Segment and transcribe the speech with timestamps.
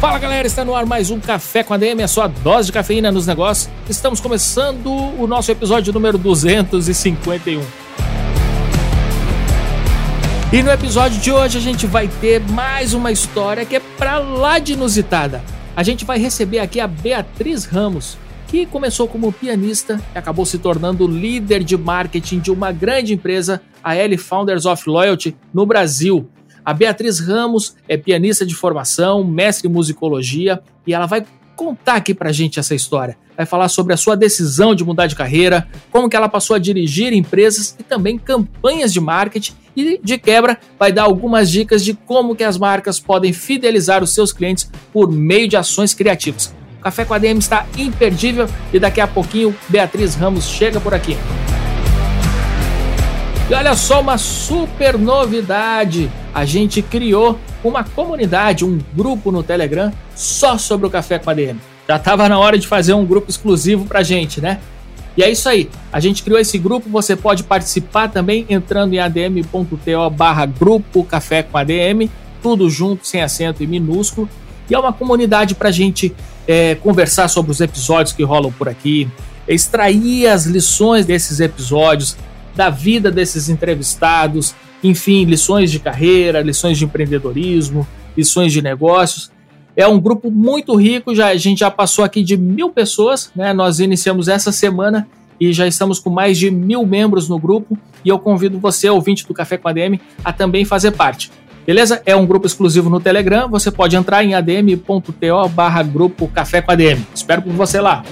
[0.00, 2.72] Fala galera, está no ar mais um Café com a DM, a sua dose de
[2.72, 3.68] cafeína nos negócios.
[3.90, 7.60] Estamos começando o nosso episódio número 251.
[10.52, 14.18] E no episódio de hoje a gente vai ter mais uma história que é pra
[14.18, 15.42] lá de inusitada.
[15.74, 20.58] A gente vai receber aqui a Beatriz Ramos, que começou como pianista e acabou se
[20.58, 26.30] tornando líder de marketing de uma grande empresa, a L Founders of Loyalty, no Brasil.
[26.68, 31.24] A Beatriz Ramos é pianista de formação, mestre em musicologia e ela vai
[31.56, 33.16] contar aqui pra gente essa história.
[33.34, 36.58] Vai falar sobre a sua decisão de mudar de carreira, como que ela passou a
[36.58, 41.94] dirigir empresas e também campanhas de marketing e de quebra vai dar algumas dicas de
[41.94, 46.54] como que as marcas podem fidelizar os seus clientes por meio de ações criativas.
[46.80, 50.92] O Café com a DM está imperdível e daqui a pouquinho Beatriz Ramos chega por
[50.92, 51.16] aqui.
[53.50, 56.10] E olha só uma super novidade!
[56.34, 61.34] A gente criou uma comunidade, um grupo no Telegram só sobre o Café com a
[61.34, 61.58] DM.
[61.88, 64.60] Já estava na hora de fazer um grupo exclusivo pra gente, né?
[65.16, 65.70] E é isso aí.
[65.90, 71.42] A gente criou esse grupo, você pode participar também entrando em adm.to barra grupo Café
[71.42, 72.10] com ADM,
[72.42, 74.28] tudo junto, sem acento e minúsculo.
[74.68, 76.14] E é uma comunidade para a gente
[76.46, 79.08] é, conversar sobre os episódios que rolam por aqui,
[79.48, 82.14] extrair as lições desses episódios,
[82.58, 89.30] da vida desses entrevistados, enfim, lições de carreira, lições de empreendedorismo, lições de negócios.
[89.76, 93.52] É um grupo muito rico, já, a gente já passou aqui de mil pessoas, né?
[93.52, 95.06] Nós iniciamos essa semana
[95.40, 97.78] e já estamos com mais de mil membros no grupo.
[98.04, 101.30] E eu convido você, ouvinte do Café com ADM, a também fazer parte.
[101.64, 102.02] Beleza?
[102.04, 103.48] É um grupo exclusivo no Telegram.
[103.48, 107.06] Você pode entrar em adm.to barra grupo Café com ADM.
[107.14, 108.02] Espero por você lá.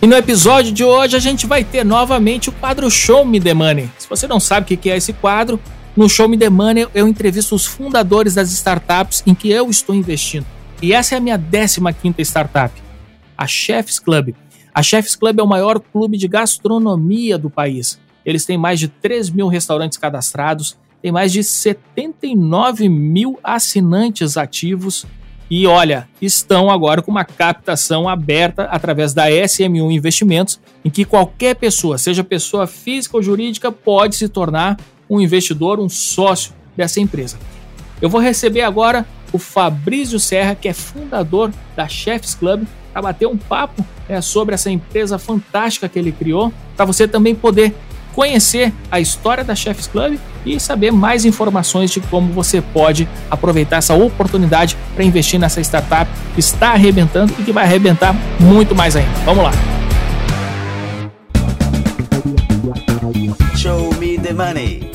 [0.00, 3.54] E no episódio de hoje a gente vai ter novamente o quadro Show Me The
[3.54, 3.90] Money.
[3.98, 5.58] Se você não sabe o que é esse quadro,
[5.96, 9.94] no Show Me The Money eu entrevisto os fundadores das startups em que eu estou
[9.94, 10.44] investindo.
[10.82, 12.74] E essa é a minha 15 quinta startup,
[13.36, 14.34] a Chefs Club.
[14.74, 17.98] A Chefs Club é o maior clube de gastronomia do país.
[18.24, 25.06] Eles têm mais de 3 mil restaurantes cadastrados, tem mais de 79 mil assinantes ativos
[25.50, 31.54] e olha, estão agora com uma captação aberta através da SMU Investimentos, em que qualquer
[31.54, 34.76] pessoa, seja pessoa física ou jurídica, pode se tornar
[35.08, 37.38] um investidor, um sócio dessa empresa.
[38.02, 43.26] Eu vou receber agora o Fabrício Serra, que é fundador da Chefs Club, para bater
[43.26, 47.74] um papo né, sobre essa empresa fantástica que ele criou, para você também poder
[48.16, 53.76] conhecer a história da Chefs Club e saber mais informações de como você pode aproveitar
[53.76, 58.96] essa oportunidade para investir nessa startup que está arrebentando e que vai arrebentar muito mais
[58.96, 59.10] ainda.
[59.26, 59.52] Vamos lá.
[63.54, 64.90] Show me the money.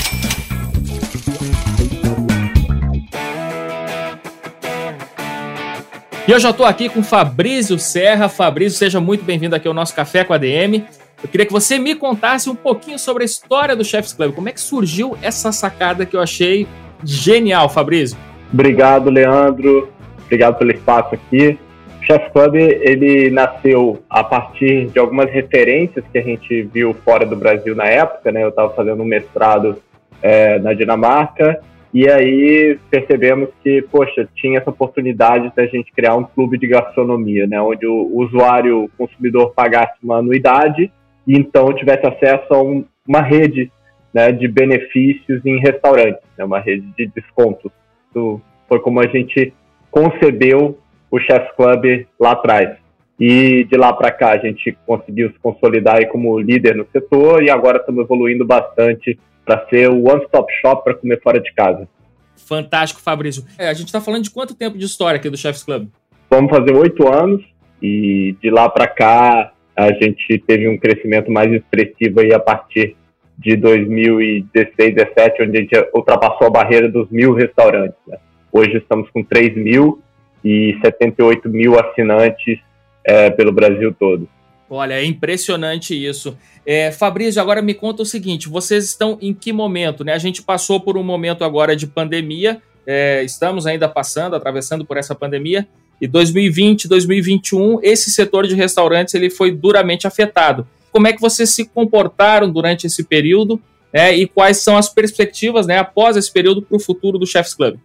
[6.28, 8.28] E eu já estou aqui com Fabrício Serra.
[8.30, 10.86] Fabrício, seja muito bem-vindo aqui ao nosso Café com a DM.
[11.24, 14.34] Eu queria que você me contasse um pouquinho sobre a história do Chefs Club.
[14.34, 16.68] Como é que surgiu essa sacada que eu achei
[17.04, 18.18] genial, Fabrício?
[18.52, 19.90] Obrigado, Leandro.
[20.26, 21.60] Obrigado pelo espaço aqui.
[22.02, 27.24] O Chefs Club ele nasceu a partir de algumas referências que a gente viu fora
[27.24, 28.32] do Brasil na época.
[28.32, 28.44] Né?
[28.44, 29.78] Eu estava fazendo um mestrado
[30.24, 31.62] é, na Dinamarca
[31.94, 37.46] e aí percebemos que, poxa, tinha essa oportunidade da gente criar um clube de gastronomia,
[37.46, 37.62] né?
[37.62, 40.92] onde o usuário, o consumidor pagasse uma anuidade
[41.32, 43.72] e então tivesse acesso a um, uma rede
[44.14, 47.72] né, de benefícios em restaurantes, né, uma rede de descontos.
[48.10, 49.54] Isso foi como a gente
[49.90, 50.78] concebeu
[51.10, 52.78] o Chef's Club lá atrás.
[53.18, 57.50] E de lá para cá a gente conseguiu se consolidar como líder no setor e
[57.50, 61.88] agora estamos evoluindo bastante para ser o one-stop shop para comer fora de casa.
[62.36, 63.46] Fantástico, Fabrício.
[63.58, 65.88] É, a gente está falando de quanto tempo de história aqui do Chef's Club?
[66.30, 67.42] Vamos fazer oito anos
[67.82, 72.96] e de lá para cá a gente teve um crescimento mais expressivo aí a partir
[73.38, 77.98] de 2016, 17, onde a gente ultrapassou a barreira dos mil restaurantes.
[78.08, 78.18] Né?
[78.52, 80.02] Hoje estamos com 3 mil
[80.44, 82.60] e 78 mil assinantes
[83.04, 84.28] é, pelo Brasil todo.
[84.70, 86.38] Olha, é impressionante isso.
[86.66, 90.04] É, Fabrício, agora me conta o seguinte: vocês estão em que momento?
[90.04, 90.14] Né?
[90.14, 94.98] A gente passou por um momento agora de pandemia é, estamos ainda passando, atravessando por
[94.98, 95.68] essa pandemia,
[96.02, 100.66] e 2020, 2021, esse setor de restaurantes ele foi duramente afetado.
[100.92, 103.62] Como é que vocês se comportaram durante esse período
[103.94, 107.54] né, e quais são as perspectivas né, após esse período para o futuro do Chefs
[107.54, 107.76] Club?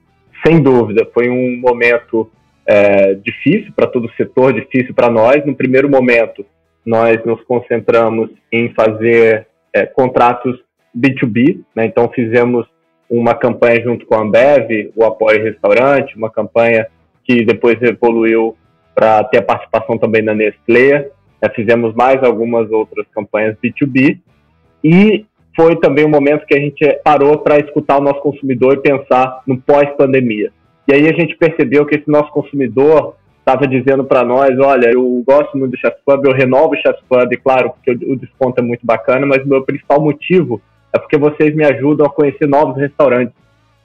[0.45, 2.31] Sem dúvida, foi um momento
[2.65, 5.45] é, difícil para todo o setor, difícil para nós.
[5.45, 6.45] No primeiro momento,
[6.85, 10.59] nós nos concentramos em fazer é, contratos
[10.97, 12.67] B2B, né, então fizemos
[13.11, 16.87] uma campanha junto com a Ambev, o Apoio Restaurante, uma campanha
[17.27, 18.57] que depois evoluiu
[18.95, 21.11] para ter a participação também da Nestlé.
[21.55, 24.19] Fizemos mais algumas outras campanhas B2B.
[24.83, 28.81] E foi também um momento que a gente parou para escutar o nosso consumidor e
[28.81, 30.53] pensar no pós-pandemia.
[30.89, 35.23] E aí a gente percebeu que esse nosso consumidor estava dizendo para nós, olha, eu
[35.27, 38.63] gosto muito do Chef's Club, eu renovo o Chef's Club, claro, porque o desconto é
[38.63, 40.61] muito bacana, mas o meu principal motivo
[40.93, 43.35] é porque vocês me ajudam a conhecer novos restaurantes.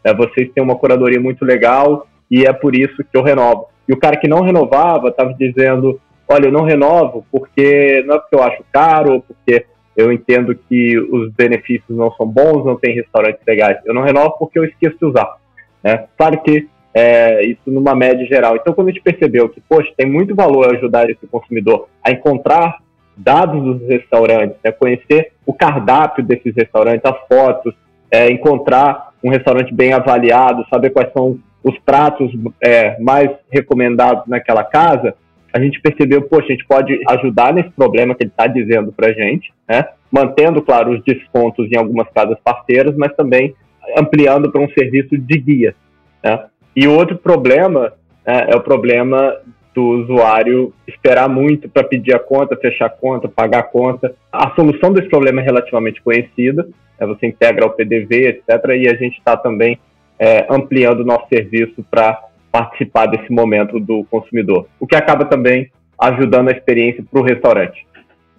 [0.03, 3.67] É, vocês têm uma curadoria muito legal e é por isso que eu renovo.
[3.87, 8.19] E o cara que não renovava estava dizendo, olha, eu não renovo porque não é
[8.19, 9.65] porque eu acho caro, ou porque
[9.97, 13.77] eu entendo que os benefícios não são bons, não tem restaurantes legais.
[13.85, 15.35] Eu não renovo porque eu esqueço de usar.
[15.83, 16.05] Né?
[16.17, 18.55] Claro que é, isso numa média geral.
[18.55, 22.77] Então, quando a gente percebeu que, poxa, tem muito valor ajudar esse consumidor a encontrar
[23.15, 27.73] dados dos restaurantes, né, conhecer o cardápio desses restaurantes, as fotos,
[28.09, 32.31] é, encontrar um restaurante bem avaliado, saber quais são os pratos
[32.61, 35.15] é, mais recomendados naquela casa,
[35.53, 39.09] a gente percebeu, poxa, a gente pode ajudar nesse problema que ele está dizendo para
[39.09, 39.85] a gente, né?
[40.11, 43.53] mantendo, claro, os descontos em algumas casas parceiras, mas também
[43.97, 45.75] ampliando para um serviço de guia.
[46.23, 46.45] Né?
[46.75, 47.93] E outro problema
[48.25, 49.37] é, é o problema
[49.73, 54.13] do usuário esperar muito para pedir a conta, fechar a conta, pagar a conta.
[54.31, 56.67] A solução desse problema é relativamente conhecida,
[56.99, 58.49] é você integra o PDV, etc.
[58.77, 59.79] E a gente está também
[60.21, 65.71] é, ampliando o nosso serviço para participar desse momento do consumidor, o que acaba também
[65.97, 67.87] ajudando a experiência para o restaurante.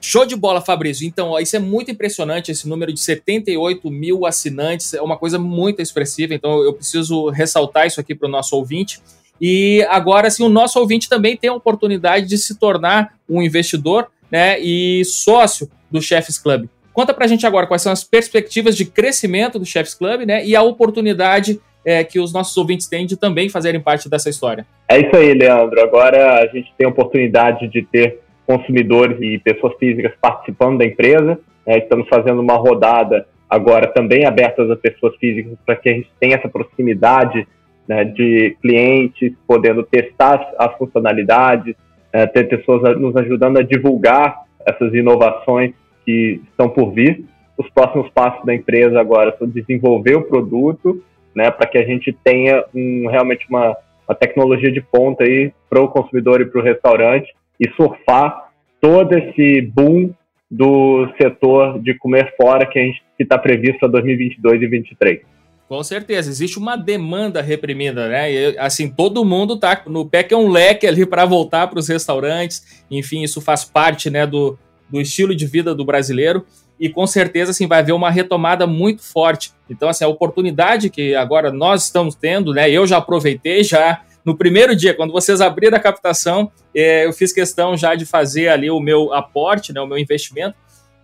[0.00, 1.06] Show de bola, Fabrício.
[1.06, 5.38] Então, ó, isso é muito impressionante, esse número de 78 mil assinantes, é uma coisa
[5.38, 9.00] muito expressiva, então eu preciso ressaltar isso aqui para o nosso ouvinte.
[9.40, 14.08] E agora, assim, o nosso ouvinte também tem a oportunidade de se tornar um investidor
[14.30, 16.68] né, e sócio do Chefs Club.
[16.92, 20.44] Conta para a gente agora quais são as perspectivas de crescimento do Chefs Club né,
[20.44, 24.66] e a oportunidade é, que os nossos ouvintes têm de também fazerem parte dessa história.
[24.88, 25.80] É isso aí, Leandro.
[25.80, 31.38] Agora a gente tem a oportunidade de ter consumidores e pessoas físicas participando da empresa.
[31.66, 36.10] É, estamos fazendo uma rodada agora também aberta às pessoas físicas para que a gente
[36.18, 37.46] tenha essa proximidade
[37.86, 41.74] né, de clientes, podendo testar as funcionalidades,
[42.12, 45.72] é, ter pessoas nos ajudando a divulgar essas inovações
[46.04, 47.24] que estão por vir.
[47.58, 51.02] Os próximos passos da empresa agora são desenvolver o produto,
[51.34, 53.76] né, para que a gente tenha um, realmente uma,
[54.08, 58.50] uma tecnologia de ponta aí para o consumidor e para o restaurante e surfar
[58.80, 60.12] todo esse boom
[60.50, 65.20] do setor de comer fora que está previsto para 2022 e 2023.
[65.66, 68.30] Com certeza, existe uma demanda reprimida, né?
[68.30, 71.78] E, assim, todo mundo tá no pé que é um leque ali para voltar para
[71.78, 72.84] os restaurantes.
[72.90, 74.58] Enfim, isso faz parte, né, do,
[74.90, 76.44] do estilo de vida do brasileiro
[76.82, 79.52] e com certeza assim vai haver uma retomada muito forte.
[79.70, 82.68] Então assim, a oportunidade que agora nós estamos tendo, né?
[82.68, 87.32] Eu já aproveitei já no primeiro dia, quando vocês abriram a captação, é, eu fiz
[87.32, 90.56] questão já de fazer ali o meu aporte, né, o meu investimento.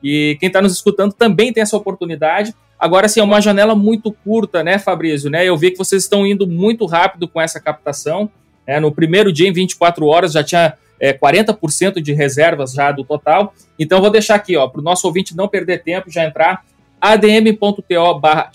[0.02, 2.52] E quem está nos escutando também tem essa oportunidade.
[2.76, 5.30] Agora, assim, é uma janela muito curta, né, Fabrício?
[5.30, 5.44] Né?
[5.44, 8.30] Eu vi que vocês estão indo muito rápido com essa captação.
[8.66, 8.80] Né?
[8.80, 13.54] No primeiro dia, em 24 horas, já tinha é, 40% de reservas já do total.
[13.78, 16.64] Então, vou deixar aqui, ó, para o nosso ouvinte não perder tempo, já entrar
[17.00, 18.50] adm.to barra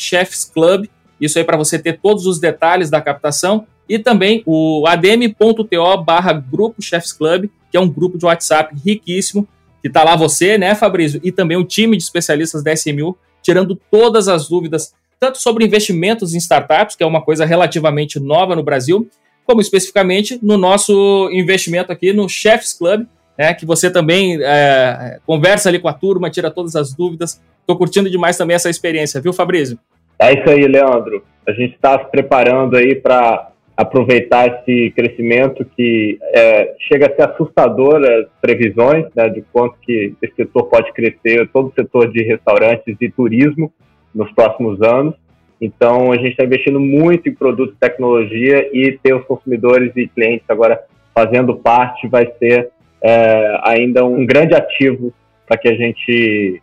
[0.54, 0.88] Club.
[1.20, 6.34] Isso aí para você ter todos os detalhes da captação e também o adm.to barra
[6.34, 9.48] Grupo Chefs Club, que é um grupo de WhatsApp riquíssimo,
[9.82, 13.76] que está lá você, né, Fabrício, e também o time de especialistas da SMU, tirando
[13.92, 18.64] todas as dúvidas, tanto sobre investimentos em startups, que é uma coisa relativamente nova no
[18.64, 19.10] Brasil,
[19.46, 23.06] como especificamente no nosso investimento aqui no Chefs Club,
[23.38, 27.42] né, que você também é, conversa ali com a turma, tira todas as dúvidas.
[27.60, 29.78] Estou curtindo demais também essa experiência, viu, Fabrício?
[30.20, 31.24] É isso aí, Leandro.
[31.48, 37.24] A gente está se preparando aí para aproveitar esse crescimento que é, chega a ser
[37.24, 42.24] assustador as previsões né, de quanto que esse setor pode crescer, todo o setor de
[42.24, 43.74] restaurantes e turismo
[44.14, 45.16] nos próximos anos.
[45.64, 50.10] Então, a gente está investindo muito em produtos e tecnologia e ter os consumidores e
[50.10, 50.84] clientes agora
[51.16, 52.70] fazendo parte vai ser
[53.02, 55.14] é, ainda um grande ativo
[55.48, 56.62] para que a gente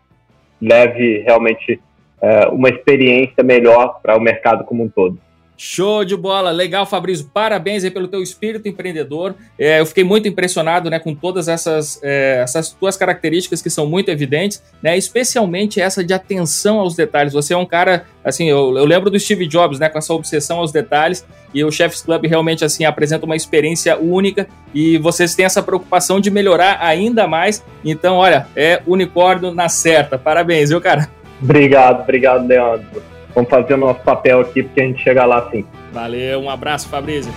[0.60, 1.80] leve realmente
[2.20, 5.18] é, uma experiência melhor para o mercado como um todo.
[5.62, 7.30] Show de bola, legal, Fabrício.
[7.34, 9.34] Parabéns aí pelo teu espírito empreendedor.
[9.58, 13.86] É, eu fiquei muito impressionado, né, com todas essas, é, essas tuas características que são
[13.86, 17.34] muito evidentes, né, especialmente essa de atenção aos detalhes.
[17.34, 20.60] Você é um cara, assim, eu, eu lembro do Steve Jobs, né, com essa obsessão
[20.60, 21.26] aos detalhes.
[21.52, 26.20] E o Chefs Club realmente assim apresenta uma experiência única e vocês têm essa preocupação
[26.20, 27.62] de melhorar ainda mais.
[27.84, 30.16] Então, olha, é unicórnio na certa.
[30.16, 31.10] Parabéns, viu, cara?
[31.42, 33.10] Obrigado, obrigado, Leandro.
[33.34, 35.64] Vamos fazer o nosso papel aqui porque a gente chega lá sim.
[35.92, 37.32] Valeu, um abraço, Fabrício.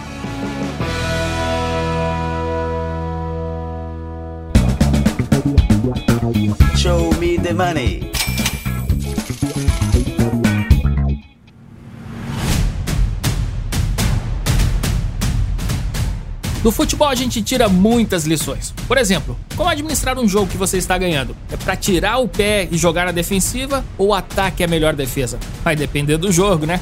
[6.76, 8.13] Show me the money.
[16.64, 18.74] Do futebol a gente tira muitas lições.
[18.88, 21.36] Por exemplo, como administrar um jogo que você está ganhando?
[21.52, 25.38] É para tirar o pé e jogar na defensiva ou ataque é a melhor defesa?
[25.62, 26.80] Vai depender do jogo, né?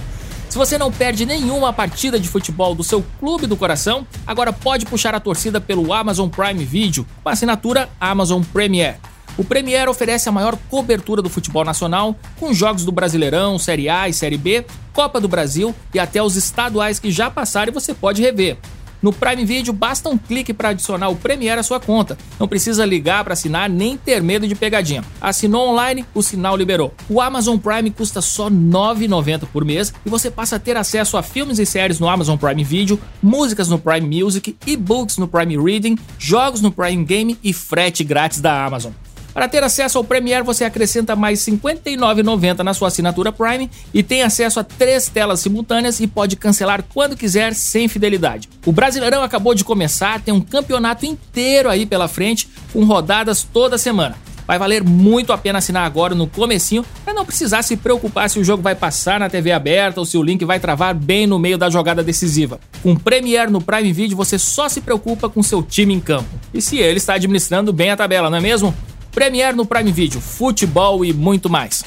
[0.48, 4.86] Se você não perde nenhuma partida de futebol do seu clube do coração, agora pode
[4.86, 9.00] puxar a torcida pelo Amazon Prime Video com a assinatura Amazon Premier.
[9.36, 14.08] O Premier oferece a maior cobertura do futebol nacional, com jogos do Brasileirão, Série A
[14.08, 17.96] e Série B, Copa do Brasil e até os estaduais que já passaram e você
[17.96, 18.60] pode rever.
[19.02, 22.18] No Prime Video basta um clique para adicionar o Premiere à sua conta.
[22.40, 25.04] Não precisa ligar para assinar nem ter medo de pegadinha.
[25.20, 26.94] Assinou online, o sinal liberou.
[27.10, 31.18] O Amazon Prime custa só R$ 9,90 por mês e você passa a ter acesso
[31.18, 35.58] a filmes e séries no Amazon Prime Video, músicas no Prime Music, e-books no Prime
[35.58, 38.92] Reading, jogos no Prime Game e frete grátis da Amazon.
[39.34, 44.04] Para ter acesso ao Premiere, você acrescenta mais R$ 59,90 na sua assinatura Prime e
[44.04, 48.50] tem acesso a três telas simultâneas e pode cancelar quando quiser sem fidelidade.
[48.66, 53.78] O Brasileirão acabou de começar, tem um campeonato inteiro aí pela frente, com rodadas toda
[53.78, 54.18] semana.
[54.46, 58.38] Vai valer muito a pena assinar agora no comecinho para não precisar se preocupar se
[58.38, 61.40] o jogo vai passar na TV aberta ou se o link vai travar bem no
[61.40, 62.60] meio da jogada decisiva.
[62.84, 66.28] Com Premiere no Prime Video você só se preocupa com seu time em campo.
[66.54, 68.76] E se ele está administrando bem a tabela, não é mesmo?
[69.12, 71.84] Premiere no Prime Video, futebol e muito mais.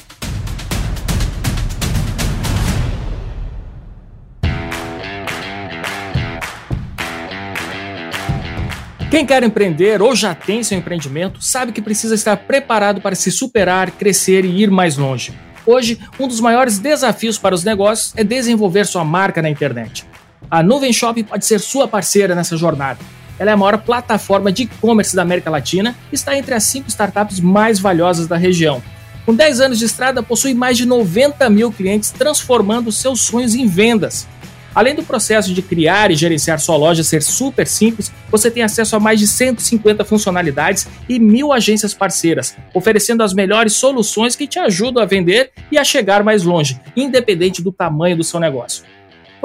[9.09, 13.31] Quem quer empreender ou já tem seu empreendimento sabe que precisa estar preparado para se
[13.31, 15.33] superar, crescer e ir mais longe.
[15.65, 20.05] Hoje, um dos maiores desafios para os negócios é desenvolver sua marca na internet.
[20.51, 22.99] A Nuvem Shop pode ser sua parceira nessa jornada.
[23.37, 26.89] Ela é a maior plataforma de e-commerce da América Latina e está entre as cinco
[26.89, 28.81] startups mais valiosas da região.
[29.25, 33.65] Com 10 anos de estrada, possui mais de 90 mil clientes transformando seus sonhos em
[33.65, 34.27] vendas.
[34.75, 38.95] Além do processo de criar e gerenciar sua loja ser super simples, você tem acesso
[38.95, 44.59] a mais de 150 funcionalidades e mil agências parceiras, oferecendo as melhores soluções que te
[44.59, 48.83] ajudam a vender e a chegar mais longe, independente do tamanho do seu negócio.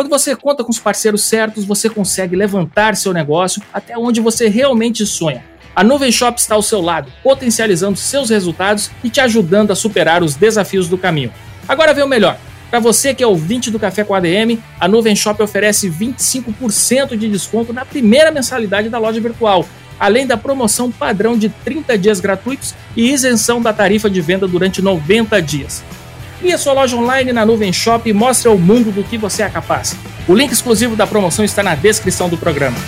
[0.00, 4.48] Quando você conta com os parceiros certos, você consegue levantar seu negócio até onde você
[4.48, 5.44] realmente sonha.
[5.76, 10.22] A Nuvem Shop está ao seu lado, potencializando seus resultados e te ajudando a superar
[10.22, 11.30] os desafios do caminho.
[11.68, 12.38] Agora vê o melhor.
[12.70, 17.28] Para você que é ouvinte do Café com ADM, a Nuvem Shop oferece 25% de
[17.28, 19.66] desconto na primeira mensalidade da loja virtual,
[19.98, 24.80] além da promoção padrão de 30 dias gratuitos e isenção da tarifa de venda durante
[24.80, 25.84] 90 dias.
[26.40, 29.50] Crie sua loja online na Nuvem Shop e mostre ao mundo do que você é
[29.50, 29.94] capaz.
[30.26, 32.78] O link exclusivo da promoção está na descrição do programa.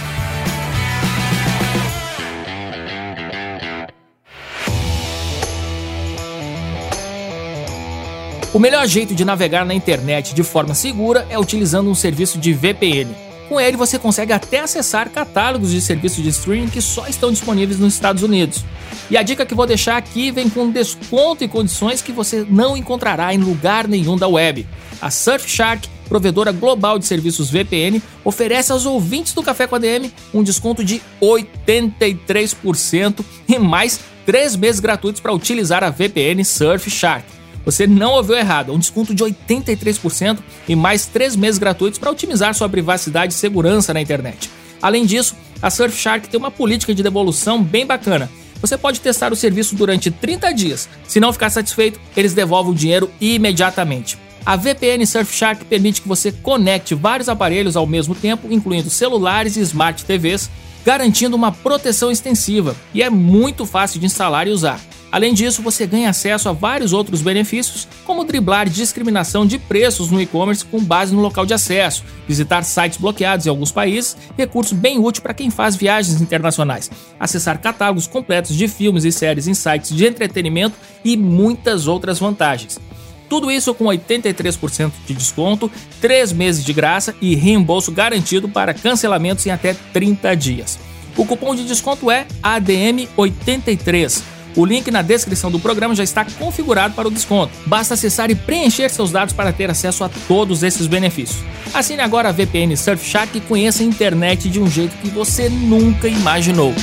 [8.55, 12.55] O melhor jeito de navegar na internet de forma segura é utilizando um serviço de
[12.55, 13.32] VPN.
[13.53, 17.79] Com ele você consegue até acessar catálogos de serviços de streaming que só estão disponíveis
[17.79, 18.65] nos Estados Unidos.
[19.11, 22.75] E a dica que vou deixar aqui vem com desconto e condições que você não
[22.75, 24.67] encontrará em lugar nenhum da web.
[25.03, 30.11] A Surfshark, provedora global de serviços VPN, oferece aos ouvintes do Café com a DM
[30.33, 37.42] um desconto de 83% e mais 3 meses gratuitos para utilizar a VPN Surfshark.
[37.65, 40.39] Você não ouviu errado, um desconto de 83%
[40.69, 44.51] e mais 3 meses gratuitos para otimizar sua privacidade e segurança na internet.
[44.81, 48.29] Além disso, a Surfshark tem uma política de devolução bem bacana.
[48.61, 50.89] Você pode testar o serviço durante 30 dias.
[51.07, 54.19] Se não ficar satisfeito, eles devolvem o dinheiro imediatamente.
[54.45, 59.61] A VPN Surfshark permite que você conecte vários aparelhos ao mesmo tempo, incluindo celulares e
[59.61, 60.51] smart TVs,
[60.85, 64.81] garantindo uma proteção extensiva e é muito fácil de instalar e usar.
[65.13, 70.19] Além disso, você ganha acesso a vários outros benefícios, como driblar discriminação de preços no
[70.19, 74.99] e-commerce com base no local de acesso, visitar sites bloqueados em alguns países, recurso bem
[74.99, 76.91] útil para quem faz viagens internacionais,
[77.21, 82.81] acessar catálogos completos de filmes e séries em sites de entretenimento e muitas outras vantagens.
[83.29, 89.45] Tudo isso com 83% de desconto, 3 meses de graça e reembolso garantido para cancelamentos
[89.45, 90.79] em até 30 dias.
[91.19, 94.32] O cupom de desconto é ADM83.
[94.57, 97.53] O link na descrição do programa já está configurado para o desconto.
[97.67, 101.43] Basta acessar e preencher seus dados para ter acesso a todos esses benefícios.
[101.73, 106.09] Assine agora a VPN Surfshark e conheça a internet de um jeito que você nunca
[106.09, 106.75] imaginou.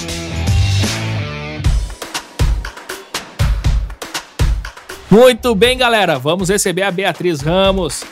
[5.09, 6.19] Muito bem, galera.
[6.19, 8.03] Vamos receber a Beatriz Ramos.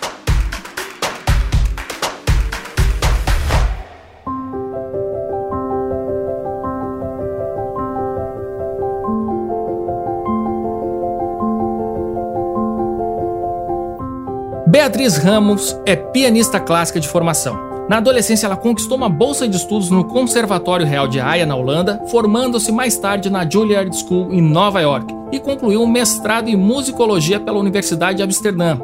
[14.87, 17.59] Beatriz Ramos é pianista clássica de formação.
[17.89, 22.01] Na adolescência, ela conquistou uma bolsa de estudos no Conservatório Real de Haia, na Holanda,
[22.07, 27.37] formando-se mais tarde na Juilliard School em Nova York e concluiu um mestrado em musicologia
[27.37, 28.79] pela Universidade de Amsterdã.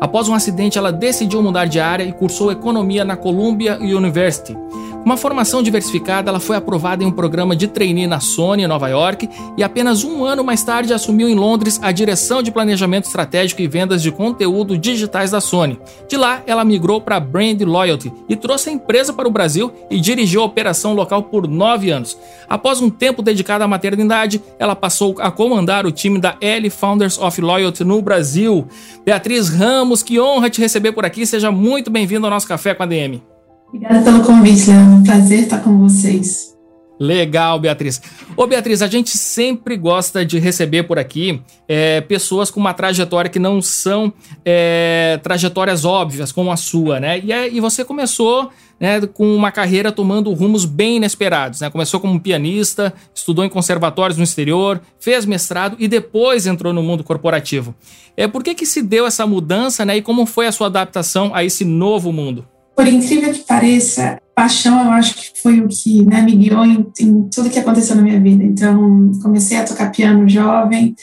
[0.00, 4.58] Após um acidente, ela decidiu mudar de área e cursou economia na Columbia University.
[5.04, 8.88] Uma formação diversificada, ela foi aprovada em um programa de trainee na Sony, em Nova
[8.88, 13.60] York, e apenas um ano mais tarde assumiu em Londres a direção de planejamento estratégico
[13.60, 15.78] e vendas de conteúdo digitais da Sony.
[16.08, 20.00] De lá, ela migrou para Brand Loyalty e trouxe a empresa para o Brasil e
[20.00, 22.16] dirigiu a operação local por nove anos.
[22.48, 27.18] Após um tempo dedicado à maternidade, ela passou a comandar o time da L Founders
[27.18, 28.66] of Loyalty no Brasil.
[29.04, 31.26] Beatriz Ramos, que honra te receber por aqui.
[31.26, 33.33] Seja muito bem-vindo ao nosso Café com a DM.
[33.74, 34.70] Obrigada pelo convite.
[34.70, 36.54] É um prazer estar com vocês.
[36.96, 38.00] Legal, Beatriz.
[38.36, 43.28] Ô, Beatriz, a gente sempre gosta de receber por aqui é, pessoas com uma trajetória
[43.28, 44.12] que não são
[44.44, 47.18] é, trajetórias óbvias, como a sua, né?
[47.18, 51.60] E, é, e você começou né, com uma carreira tomando rumos bem inesperados.
[51.60, 51.68] Né?
[51.68, 57.02] Começou como pianista, estudou em conservatórios no exterior, fez mestrado e depois entrou no mundo
[57.02, 57.74] corporativo.
[58.16, 61.34] É, por que, que se deu essa mudança né, e como foi a sua adaptação
[61.34, 62.46] a esse novo mundo?
[62.74, 66.86] Por incrível que pareça, paixão eu acho que foi o que né, me guiou em,
[67.00, 68.42] em tudo que aconteceu na minha vida.
[68.42, 70.94] Então, comecei a tocar piano jovem,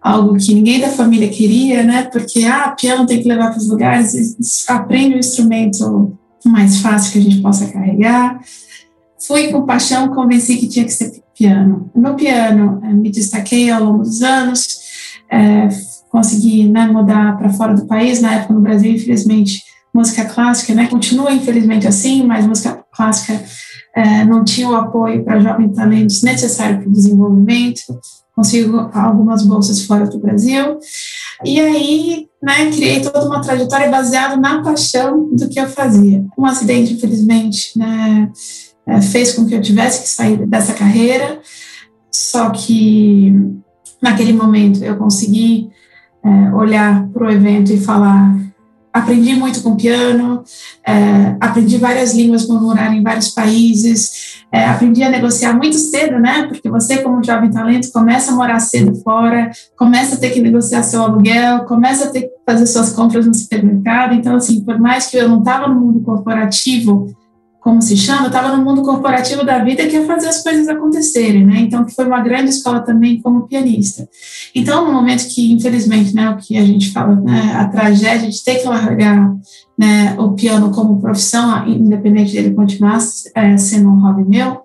[0.00, 2.04] algo que ninguém da família queria, né?
[2.04, 4.36] Porque, ah, piano tem que levar para os lugares,
[4.68, 8.40] aprende o um instrumento mais fácil que a gente possa carregar.
[9.26, 11.90] Fui com paixão, convenci que tinha que ser piano.
[11.94, 14.78] No piano, eh, me destaquei ao longo dos anos,
[15.30, 15.68] é,
[16.10, 18.20] consegui né, mudar para fora do país.
[18.20, 19.62] Na época, no Brasil, infelizmente,
[19.96, 20.86] música clássica, né?
[20.88, 23.42] Continua infelizmente assim, mas música clássica
[23.94, 27.80] é, não tinha o apoio para jovens talentos necessário para o desenvolvimento.
[28.34, 30.78] Consigo algumas bolsas fora do Brasil.
[31.42, 36.22] E aí, né, criei toda uma trajetória baseada na paixão do que eu fazia.
[36.38, 38.30] Um acidente, infelizmente, né,
[38.86, 41.40] é, fez com que eu tivesse que sair dessa carreira,
[42.12, 43.34] só que
[44.02, 45.70] naquele momento eu consegui
[46.22, 48.45] é, olhar para o evento e falar
[48.96, 50.42] aprendi muito com piano,
[50.86, 56.18] é, aprendi várias línguas por morar em vários países, é, aprendi a negociar muito cedo,
[56.18, 56.46] né?
[56.48, 60.82] Porque você, como jovem talento, começa a morar cedo fora, começa a ter que negociar
[60.82, 64.14] seu aluguel, começa a ter que fazer suas compras no supermercado.
[64.14, 67.14] Então, assim, por mais que eu não estava no mundo corporativo,
[67.66, 71.44] como se chama, estava no mundo corporativo da vida que é fazer as coisas acontecerem,
[71.44, 71.58] né?
[71.58, 74.08] Então, que foi uma grande escola também como pianista.
[74.54, 78.44] Então, no momento que, infelizmente, né, o que a gente fala, né, a tragédia de
[78.44, 79.34] ter que largar
[79.76, 83.00] né, o piano como profissão, independente dele continuar
[83.34, 84.60] é, sendo um hobby meu,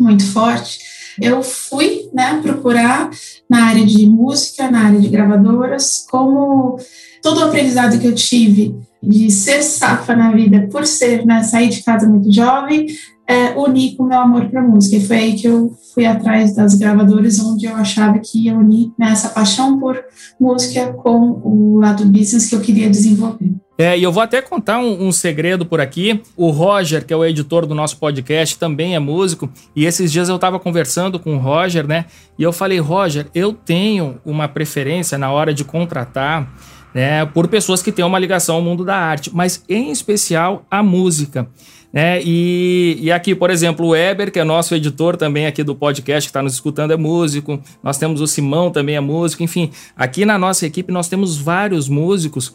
[0.00, 0.78] muito forte,
[1.20, 3.10] eu fui né, procurar
[3.46, 6.78] na área de música, na área de gravadoras, como
[7.22, 11.68] todo o aprendizado que eu tive de ser safa na vida por ser, né, sair
[11.68, 12.86] de casa muito jovem,
[13.26, 14.96] é, unir com o meu amor para música.
[14.96, 18.92] E foi aí que eu fui atrás das gravadoras, onde eu achava que ia unir
[18.98, 20.02] né, essa paixão por
[20.40, 23.52] música com o lado business que eu queria desenvolver.
[23.78, 26.22] É, e eu vou até contar um, um, segredo por aqui.
[26.36, 29.50] O Roger, que é o editor do nosso podcast, também é músico.
[29.74, 32.04] E esses dias eu estava conversando com o Roger, né?
[32.38, 36.52] E eu falei, Roger, eu tenho uma preferência na hora de contratar
[36.94, 40.82] né, por pessoas que têm uma ligação ao mundo da arte, mas em especial a
[40.82, 41.48] música.
[41.92, 42.22] Né?
[42.24, 46.26] E, e aqui, por exemplo, o Weber, que é nosso editor também aqui do podcast,
[46.26, 47.60] que está nos escutando, é músico.
[47.82, 49.42] Nós temos o Simão, também é músico.
[49.42, 52.54] Enfim, aqui na nossa equipe nós temos vários músicos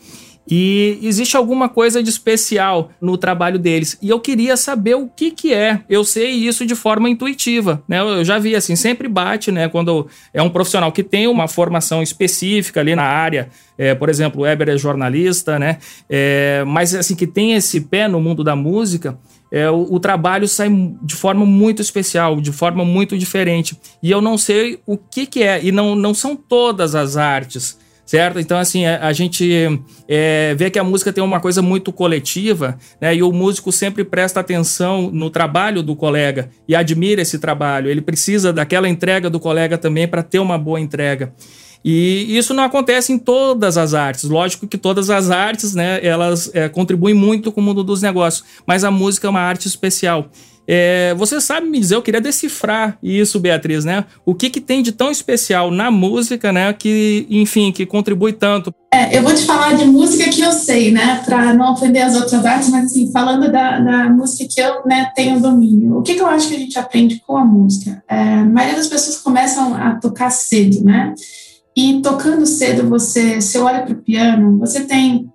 [0.49, 3.97] e existe alguma coisa de especial no trabalho deles.
[4.01, 5.81] E eu queria saber o que que é.
[5.89, 7.99] Eu sei isso de forma intuitiva, né?
[7.99, 9.67] Eu já vi assim, sempre bate, né?
[9.67, 14.41] Quando é um profissional que tem uma formação específica ali na área, é, por exemplo,
[14.41, 15.79] o Weber é jornalista, né?
[16.09, 19.17] É, mas assim que tem esse pé no mundo da música,
[19.51, 20.69] é, o, o, trabalho sai
[21.01, 23.77] de forma muito especial, de forma muito diferente.
[24.01, 25.63] E eu não sei o que que é.
[25.63, 28.39] E não, não são todas as artes certo?
[28.39, 32.77] Então, assim, a, a gente é, vê que a música tem uma coisa muito coletiva,
[32.99, 33.13] né?
[33.13, 37.91] E o músico sempre presta atenção no trabalho do colega e admira esse trabalho.
[37.91, 41.33] Ele precisa daquela entrega do colega também para ter uma boa entrega.
[41.83, 44.23] E isso não acontece em todas as artes.
[44.23, 48.43] Lógico que todas as artes, né, elas é, contribuem muito com o mundo dos negócios,
[48.65, 50.29] mas a música é uma arte especial.
[50.67, 54.03] É, você sabe me dizer, eu queria decifrar isso, Beatriz, né?
[54.25, 56.73] O que, que tem de tão especial na música, né?
[56.73, 58.73] Que, enfim, que contribui tanto.
[58.93, 61.21] É, eu vou te falar de música que eu sei, né?
[61.23, 65.09] Para não ofender as outras artes, mas assim, falando da, da música que eu né,
[65.15, 65.97] tenho domínio.
[65.97, 68.03] O que, que eu acho que a gente aprende com a música?
[68.09, 71.13] É, a maioria das pessoas começam a tocar cedo, né?
[71.75, 75.29] E tocando cedo, você, você olha para o piano, você tem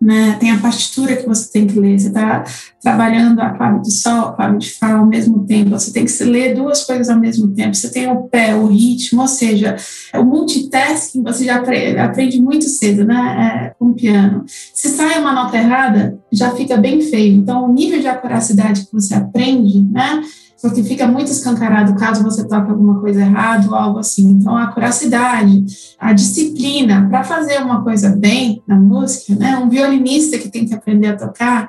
[0.00, 0.36] né?
[0.38, 1.98] Tem a partitura que você tem que ler.
[1.98, 2.44] Você está
[2.82, 5.70] trabalhando a clave de sol, a clave de fá ao mesmo tempo.
[5.70, 7.74] Você tem que ler duas coisas ao mesmo tempo.
[7.74, 9.76] Você tem o pé, o ritmo, ou seja,
[10.14, 13.70] o multitasking você já aprende muito cedo, né?
[13.70, 14.44] É, com o piano.
[14.46, 17.34] Se sai uma nota errada, já fica bem feio.
[17.36, 20.22] Então, o nível de acuracidade que você aprende, né?
[20.64, 24.30] Porque fica muito escancarado caso você toque alguma coisa errada ou algo assim.
[24.30, 25.62] Então, a curacidade,
[25.98, 29.58] a disciplina para fazer uma coisa bem na música, né?
[29.58, 31.68] Um violinista que tem que aprender a tocar,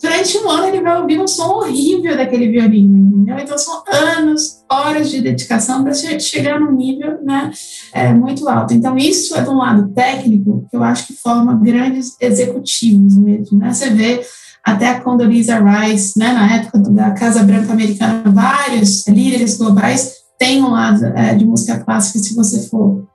[0.00, 3.36] durante um ano ele vai ouvir um som horrível daquele violino, entendeu?
[3.40, 7.50] Então, são anos, horas de dedicação para chegar num nível né,
[7.92, 8.72] é, muito alto.
[8.72, 13.58] Então, isso é de um lado técnico que eu acho que forma grandes executivos mesmo,
[13.58, 13.70] né?
[13.70, 14.22] Você vê
[14.64, 20.62] até a Condoleezza Rice, né, na época da Casa Branca Americana, vários líderes globais têm
[20.62, 23.06] um lado é, de música clássica, se você for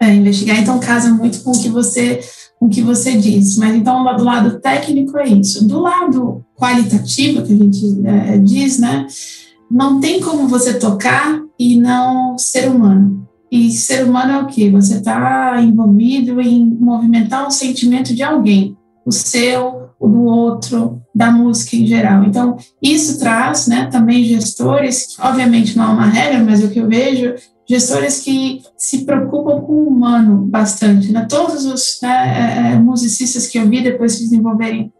[0.00, 2.20] é, investigar, então casa muito com o que você
[2.58, 3.56] com o que você diz.
[3.58, 5.66] Mas então, do lado técnico é isso.
[5.66, 9.06] Do lado qualitativo, que a gente é, diz, né,
[9.70, 13.26] não tem como você tocar e não ser humano.
[13.50, 14.70] E ser humano é o quê?
[14.70, 21.30] Você está envolvido em movimentar um sentimento de alguém, o seu, o do outro, da
[21.30, 22.24] música em geral.
[22.24, 26.88] Então, isso traz né, também gestores, obviamente não é uma regra, mas o que eu
[26.88, 27.34] vejo,
[27.68, 31.12] gestores que se preocupam com o humano bastante.
[31.12, 31.24] Né?
[31.28, 34.92] Todos os né, é, é musicistas que eu vi depois se desenvolverem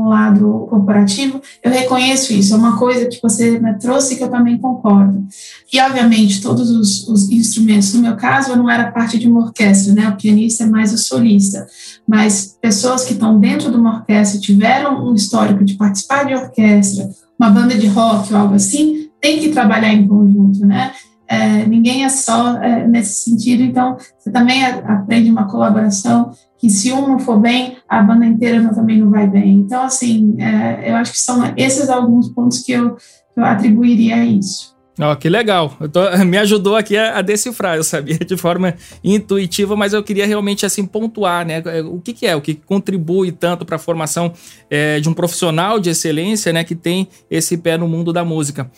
[0.00, 4.24] com o lado corporativo, eu reconheço isso, é uma coisa que você me trouxe que
[4.24, 5.26] eu também concordo.
[5.70, 9.40] E, obviamente, todos os, os, instrumentos, no meu caso, eu não era parte de uma
[9.40, 10.08] orquestra, né?
[10.08, 11.66] O pianista é mais o solista,
[12.08, 17.10] mas pessoas que estão dentro de uma orquestra, tiveram um histórico de participar de orquestra,
[17.38, 20.92] uma banda de rock ou algo assim, tem que trabalhar em conjunto, né?
[21.30, 26.92] É, ninguém é só é, nesse sentido, então você também aprende uma colaboração que se
[26.92, 29.60] um não for bem, a banda inteira também não vai bem.
[29.60, 32.96] Então, assim, é, eu acho que são esses alguns pontos que eu,
[33.36, 34.69] eu atribuiria a isso.
[35.02, 35.76] Oh, que legal.
[35.90, 37.76] Tô, me ajudou aqui a, a, decifrar.
[37.76, 41.62] Eu sabia de forma intuitiva, mas eu queria realmente assim pontuar, né?
[41.84, 44.32] O que, que é, o que contribui tanto para a formação
[44.68, 46.64] é, de um profissional de excelência, né?
[46.64, 48.70] Que tem esse pé no mundo da música.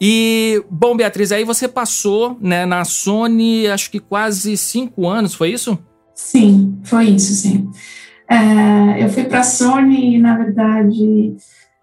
[0.00, 5.50] E, bom, Beatriz, aí você passou né, na Sony, acho que quase cinco anos, foi
[5.50, 5.78] isso?
[6.14, 7.70] Sim, foi isso, sim.
[8.28, 11.36] É, eu fui para a Sony na verdade,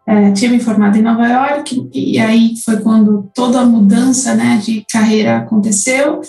[0.07, 4.59] é, tinha me formado em Nova York e aí foi quando toda a mudança né,
[4.63, 6.21] de carreira aconteceu.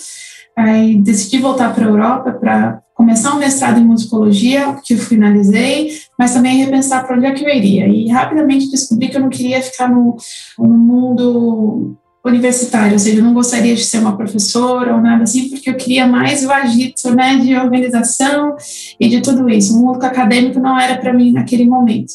[0.57, 5.91] Aí decidi voltar para a Europa para começar um mestrado em musicologia, que eu finalizei,
[6.19, 7.87] mas também repensar para onde é que eu iria.
[7.87, 10.17] E rapidamente descobri que eu não queria ficar no,
[10.59, 15.49] no mundo universitário, ou seja, eu não gostaria de ser uma professora ou nada assim,
[15.49, 18.57] porque eu queria mais o agito, né, de organização
[18.99, 19.77] e de tudo isso.
[19.77, 22.13] O mundo acadêmico não era para mim naquele momento.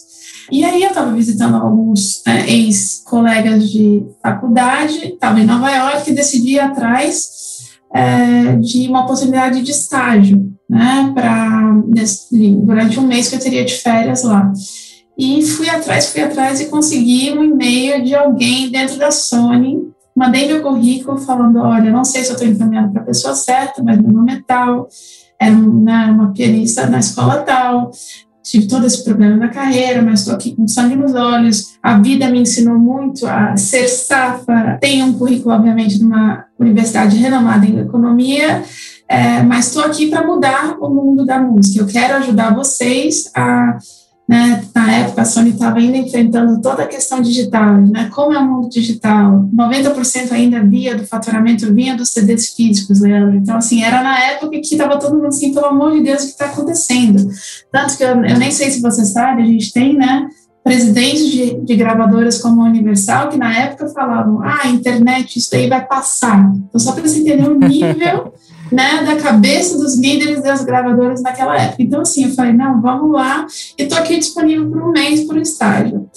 [0.51, 6.13] E aí eu estava visitando alguns né, ex-colegas de faculdade, estava em Nova York e
[6.13, 7.29] decidi ir atrás
[7.93, 11.81] é, de uma possibilidade de estágio, né, para
[12.65, 14.51] durante um mês que eu teria de férias lá.
[15.17, 20.47] E fui atrás, fui atrás e consegui um e-mail de alguém dentro da Sony mandei
[20.47, 23.99] meu currículo falando, olha, não sei se eu estou encaminhando para a pessoa certa, mas
[23.99, 24.87] meu nome é tal,
[25.39, 27.91] era uma, uma pianista na escola tal,
[28.51, 32.27] tive todo esse problema na carreira, mas estou aqui com sangue nos olhos, a vida
[32.27, 37.79] me ensinou muito a ser safa, tenho um currículo, obviamente, de uma universidade renomada em
[37.79, 38.61] economia,
[39.07, 43.77] é, mas estou aqui para mudar o mundo da música, eu quero ajudar vocês a
[44.32, 48.39] né, na época, a Sony estava ainda enfrentando toda a questão digital, né, como é
[48.39, 53.36] o mundo digital, 90% ainda via do faturamento vinha dos CDs físicos, Leandro.
[53.36, 56.26] Então, assim, era na época que estava todo mundo assim, pelo amor de Deus, o
[56.28, 57.30] que está acontecendo?
[57.70, 60.30] Tanto que eu, eu, nem sei se você sabe, a gente tem, né,
[60.63, 65.67] presidentes de, de gravadoras como a Universal, que na época falavam, ah, internet, isso aí
[65.67, 66.54] vai passar.
[66.56, 68.34] Então, só para você entender o nível
[68.71, 71.84] né, da cabeça dos líderes das gravadoras naquela época.
[71.84, 73.45] Então, assim, eu falei, não, vamos lá,
[73.77, 76.10] e estou aqui disponível por um mês por estágio.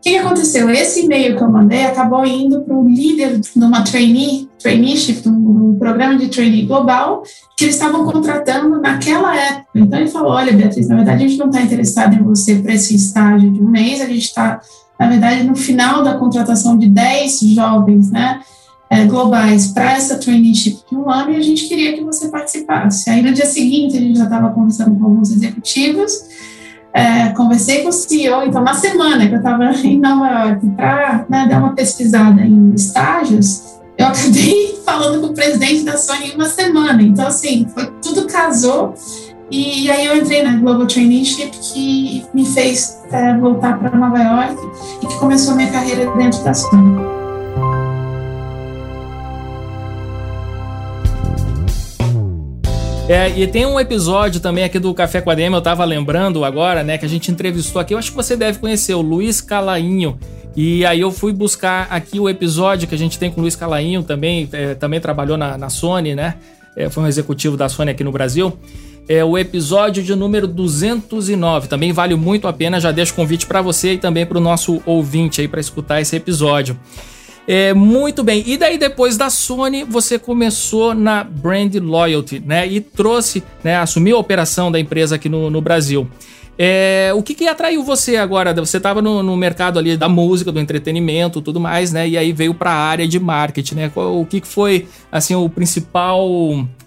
[0.00, 0.70] O que, que aconteceu?
[0.70, 5.72] Esse e-mail que eu mandei acabou indo para o líder de uma trainee, traineeship, um,
[5.72, 7.22] um programa de trainee global,
[7.54, 9.66] que eles estavam contratando naquela época.
[9.74, 12.72] Então ele falou: Olha, Beatriz, na verdade a gente não está interessado em você para
[12.72, 14.62] esse estágio de um mês, a gente está,
[14.98, 18.40] na verdade, no final da contratação de 10 jovens, né?
[18.92, 23.08] É, globais para essa traineeship de um ano e a gente queria que você participasse.
[23.08, 26.12] Aí no dia seguinte a gente já estava conversando com alguns executivos
[26.92, 31.24] é, conversei com o CEO, então, na semana que eu estava em Nova York para
[31.28, 36.34] né, dar uma pesquisada em estágios, eu acabei falando com o presidente da Sony em
[36.34, 37.00] uma semana.
[37.02, 38.94] Então, assim, foi, tudo casou.
[39.50, 44.18] E, e aí eu entrei na Global Traineeship, que me fez é, voltar para Nova
[44.18, 44.56] York
[45.02, 47.19] e que começou a minha carreira dentro da Sony.
[53.10, 56.44] É, e tem um episódio também aqui do Café com a DM, eu tava lembrando
[56.44, 59.40] agora, né, que a gente entrevistou aqui, eu acho que você deve conhecer, o Luiz
[59.40, 60.16] Calainho.
[60.56, 63.56] E aí eu fui buscar aqui o episódio que a gente tem com o Luiz
[63.56, 66.36] Calainho, também, é, também trabalhou na, na Sony, né?
[66.76, 68.56] É, foi um executivo da Sony aqui no Brasil.
[69.08, 71.66] É o episódio de número 209.
[71.66, 72.78] Também vale muito a pena.
[72.78, 76.14] Já deixo convite para você e também para o nosso ouvinte aí para escutar esse
[76.14, 76.78] episódio.
[77.46, 78.44] É, muito bem.
[78.46, 82.66] E daí depois da Sony, você começou na Brand Loyalty, né?
[82.66, 83.76] E trouxe, né?
[83.76, 86.08] Assumiu a operação da empresa aqui no, no Brasil.
[86.62, 88.52] É, o que, que atraiu você agora?
[88.52, 92.06] Você estava no, no, mercado ali da música, do entretenimento, tudo mais, né?
[92.06, 93.92] E aí veio para a área de marketing, né?
[93.96, 96.28] O que, que foi assim o principal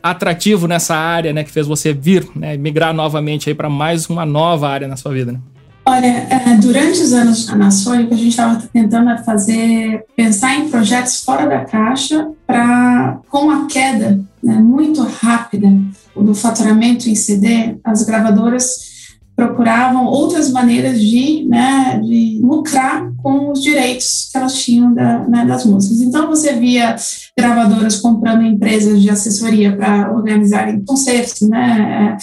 [0.02, 1.44] atrativo nessa área, né?
[1.44, 2.56] Que fez você vir, né?
[2.56, 5.40] Migrar novamente aí para mais uma nova área na sua vida, né?
[5.86, 11.24] Olha, é, durante os anos na Sônica, a gente estava tentando fazer, pensar em projetos
[11.24, 15.70] fora da caixa para, com a queda né, muito rápida
[16.16, 18.94] do faturamento em CD, as gravadoras
[19.36, 25.44] procuravam outras maneiras de, né, de lucrar com os direitos que elas tinham da, né,
[25.46, 26.02] das músicas.
[26.02, 26.96] Então, você via
[27.38, 32.16] gravadoras comprando empresas de assessoria para organizarem concertos, né,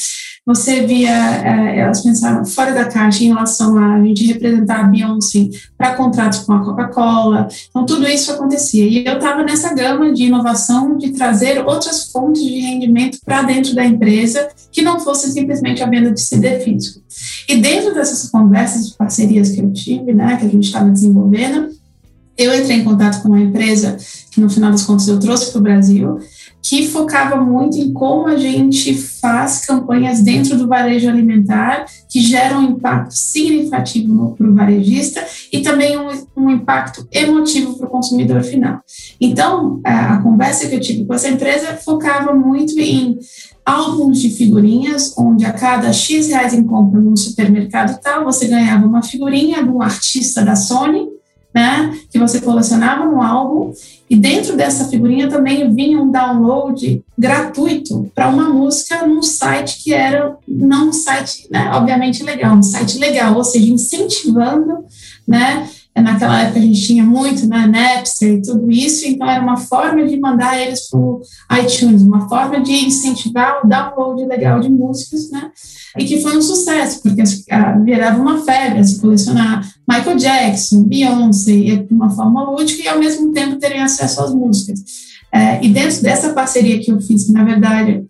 [0.46, 4.84] você via é, elas pensaram fora da caixa em relação a, a gente representar a
[4.84, 7.46] Beyoncé para contratos com a Coca-Cola.
[7.68, 8.84] Então, tudo isso acontecia.
[8.84, 13.74] E eu estava nessa gama de inovação, de trazer outras fontes de rendimento para dentro
[13.74, 17.00] da empresa que não fosse simplesmente a venda de CD físico.
[17.48, 21.68] E dentro dessas conversas de parcerias que eu tive, né, que a gente estava desenvolvendo,
[22.36, 23.98] eu entrei em contato com uma empresa
[24.30, 26.18] que, no final das contas, eu trouxe para o Brasil,
[26.62, 32.60] que focava muito em como a gente faz campanhas dentro do varejo alimentar que geram
[32.60, 38.42] um impacto significativo para o varejista e também um, um impacto emotivo para o consumidor
[38.42, 38.80] final.
[39.20, 43.18] Então, a, a conversa que eu tive com essa empresa focava muito em
[43.64, 48.86] álbuns de figurinhas, onde a cada X reais em compra num supermercado tal, você ganhava
[48.86, 51.06] uma figurinha de um artista da Sony,
[51.54, 53.72] né, que você colecionava no álbum,
[54.08, 59.92] e dentro dessa figurinha também vinha um download gratuito para uma música num site que
[59.92, 64.84] era não um site, né, obviamente legal, um site legal, ou seja, incentivando,
[65.26, 69.56] né, naquela época a gente tinha muito, né, Napster e tudo isso, então era uma
[69.56, 71.20] forma de mandar eles para o
[71.60, 75.50] iTunes, uma forma de incentivar o download legal de músicas, né,
[75.98, 81.86] e que foi um sucesso, porque ah, virava uma febre se colecionar Michael Jackson, Beyoncé,
[81.90, 84.80] uma forma lúdica e ao mesmo tempo terem acesso às músicas.
[85.32, 88.04] É, e dentro dessa parceria que eu fiz, que na verdade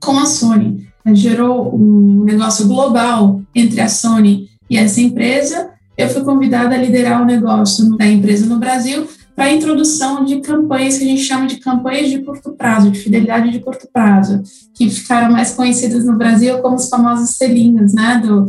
[0.00, 6.08] com a Sony, né, gerou um negócio global entre a Sony e essa empresa, eu
[6.08, 10.96] fui convidada a liderar o negócio da empresa no Brasil para a introdução de campanhas
[10.96, 14.42] que a gente chama de campanhas de curto prazo, de fidelidade de curto prazo,
[14.74, 18.46] que ficaram mais conhecidas no Brasil como os famosos selinhos, né, do,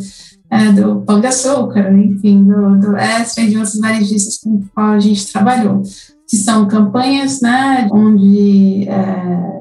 [0.49, 4.65] é, do Pão de Açúcar, enfim, do, do Extra e de outros varejistas com os
[4.73, 5.83] quais a gente trabalhou,
[6.29, 9.57] que são campanhas, né, onde é,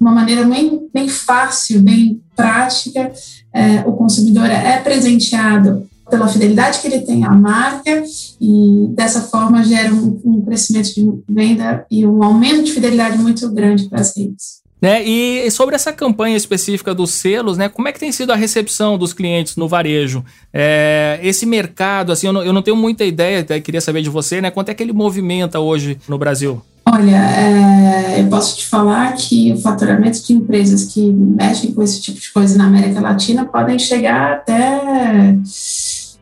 [0.00, 3.12] uma maneira bem, bem fácil, bem prática,
[3.52, 8.02] é, o consumidor é presenteado pela fidelidade que ele tem à marca
[8.40, 13.48] e dessa forma gera um, um crescimento de venda e um aumento de fidelidade muito
[13.50, 14.60] grande para as redes.
[14.80, 15.02] Né?
[15.04, 17.68] E sobre essa campanha específica dos selos, né?
[17.68, 20.24] Como é que tem sido a recepção dos clientes no varejo?
[20.52, 24.08] É, esse mercado, assim, eu não, eu não, tenho muita ideia, até queria saber de
[24.08, 24.50] você, né?
[24.50, 26.62] Quanto é que ele movimenta hoje no Brasil?
[26.86, 32.00] Olha, é, eu posso te falar que o faturamento de empresas que mexem com esse
[32.00, 35.36] tipo de coisa na América Latina podem chegar até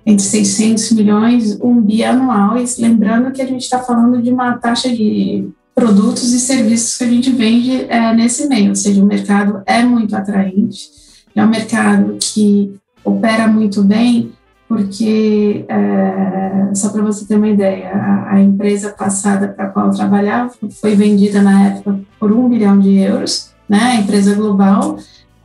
[0.08, 4.88] entre 600 milhões, um bi anual, lembrando que a gente está falando de uma taxa
[4.88, 9.60] de produtos e serviços que a gente vende é, nesse meio, ou seja, o mercado
[9.66, 10.88] é muito atraente,
[11.36, 12.72] é um mercado que
[13.04, 14.32] opera muito bem,
[14.66, 19.88] porque, é, só para você ter uma ideia, a, a empresa passada para a qual
[19.88, 24.96] eu trabalhava foi vendida na época por um bilhão de euros, né, a empresa global,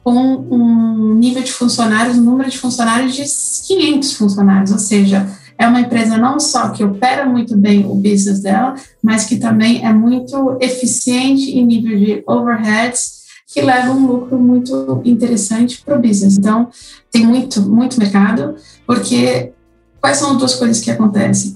[0.03, 3.23] com um nível de funcionários, um número de funcionários de
[3.67, 8.41] 500 funcionários, ou seja, é uma empresa não só que opera muito bem o business
[8.41, 14.37] dela, mas que também é muito eficiente em nível de overheads, que leva um lucro
[14.37, 16.37] muito interessante para o business.
[16.37, 16.69] Então,
[17.11, 19.53] tem muito, muito mercado, porque
[20.01, 21.55] quais são as duas coisas que acontecem?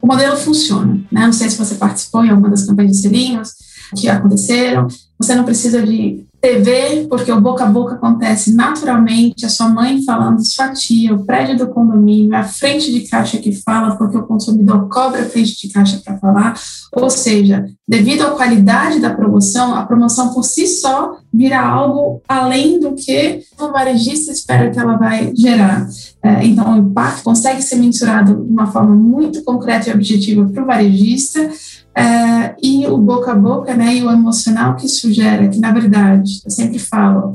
[0.00, 1.22] O modelo funciona, né?
[1.24, 3.54] Não sei se você participou em alguma das campanhas de selinhos
[3.96, 4.86] que aconteceram.
[5.18, 10.02] Você não precisa de TV, porque o boca a boca acontece naturalmente, a sua mãe
[10.04, 14.22] falando, sua tia, o prédio do condomínio, a frente de caixa que fala, porque o
[14.22, 16.54] consumidor cobra a frente de caixa para falar,
[16.92, 22.78] ou seja, devido à qualidade da promoção, a promoção por si só vira algo além
[22.78, 25.88] do que o varejista espera que ela vai gerar.
[26.22, 30.62] É, então, o impacto consegue ser mensurado de uma forma muito concreta e objetiva para
[30.62, 31.50] o varejista,
[31.96, 35.72] é, e o boca a boca, né, e o emocional que isso gera, que na
[35.72, 37.32] verdade, eu sempre falo,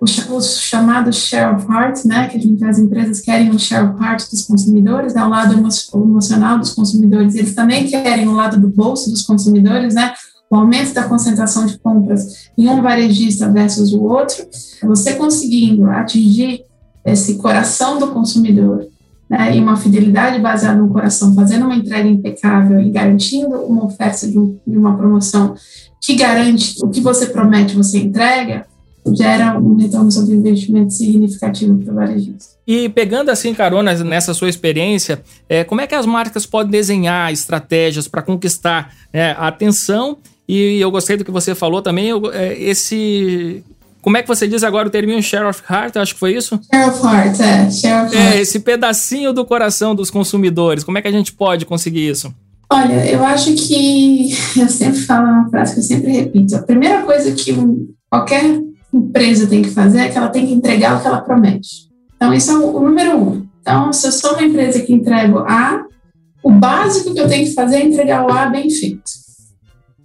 [0.00, 0.06] o,
[0.40, 4.30] chamado share of heart, né, que a gente, as empresas querem o share of heart
[4.30, 5.54] dos consumidores, né, o lado
[5.94, 10.12] emocional dos consumidores, eles também querem o lado do bolso dos consumidores, né,
[10.50, 14.46] o aumento da concentração de compras em um varejista versus o outro,
[14.82, 16.64] você conseguindo atingir
[17.04, 18.86] esse coração do consumidor
[19.28, 24.26] né, e uma fidelidade baseada no coração, fazendo uma entrega impecável e garantindo uma oferta
[24.26, 25.54] de, um, de uma promoção
[26.00, 28.66] que garante o que você promete, você entrega,
[29.14, 32.56] gera um retorno sobre investimento significativo para o varejista.
[32.66, 37.32] E pegando assim carona nessa sua experiência, é, como é que as marcas podem desenhar
[37.32, 40.18] estratégias para conquistar é, a atenção?
[40.48, 43.64] E eu gostei do que você falou também, é, esse
[44.06, 45.96] como é que você diz agora o termo share of heart?
[45.96, 46.60] Acho que foi isso?
[46.72, 47.68] Share of heart, é.
[47.68, 48.36] Share of é, heart.
[48.36, 50.84] esse pedacinho do coração dos consumidores.
[50.84, 52.32] Como é que a gente pode conseguir isso?
[52.70, 56.54] Olha, eu acho que eu sempre falo uma frase que eu sempre repito.
[56.54, 57.52] A primeira coisa que
[58.08, 58.44] qualquer
[58.94, 61.88] empresa tem que fazer é que ela tem que entregar o que ela promete.
[62.14, 63.46] Então, isso é o, o número um.
[63.60, 65.84] Então, se eu sou uma empresa que entrego A,
[66.44, 69.25] o básico que eu tenho que fazer é entregar o A bem feito.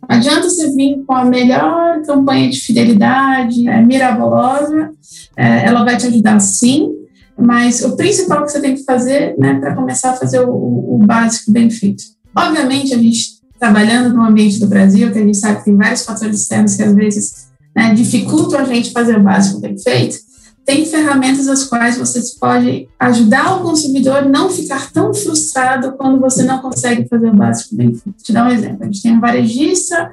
[0.07, 4.91] Adianta você vir com a melhor campanha de fidelidade, é, mirabolosa,
[5.37, 6.89] é, ela vai te ajudar sim,
[7.37, 10.97] mas o principal que você tem que fazer, né, para começar a fazer o, o,
[11.05, 12.03] básico bem feito.
[12.35, 16.03] Obviamente, a gente trabalhando no ambiente do Brasil, que a gente sabe que tem vários
[16.03, 20.17] fatores externos que às vezes né, dificultam a gente fazer o básico bem feito,
[20.65, 26.19] tem ferramentas as quais você pode ajudar o consumidor a não ficar tão frustrado quando
[26.19, 28.04] você não consegue fazer o básico bem feito.
[28.06, 28.78] Vou te dar um exemplo.
[28.82, 30.12] A gente tem um varejista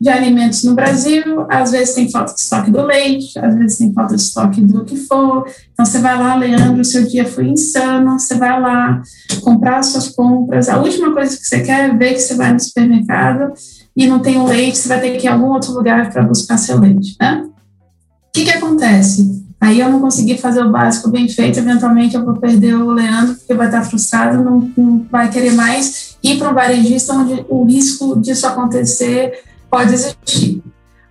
[0.00, 3.92] de alimentos no Brasil, às vezes tem falta de estoque do leite, às vezes tem
[3.92, 5.46] falta de estoque do que for.
[5.72, 9.00] Então você vai lá, Leandro, seu dia foi insano, você vai lá
[9.40, 10.68] comprar as suas compras.
[10.68, 13.54] A última coisa que você quer é ver que você vai no supermercado
[13.96, 16.22] e não tem o leite, você vai ter que ir em algum outro lugar para
[16.24, 17.46] buscar seu leite, né?
[17.46, 19.43] O que, que acontece?
[19.64, 23.34] Aí eu não consegui fazer o básico bem feito, eventualmente eu vou perder o Leandro,
[23.34, 27.64] porque vai estar frustrado, não, não vai querer mais ir para um varejista onde o
[27.64, 30.62] risco disso acontecer pode existir.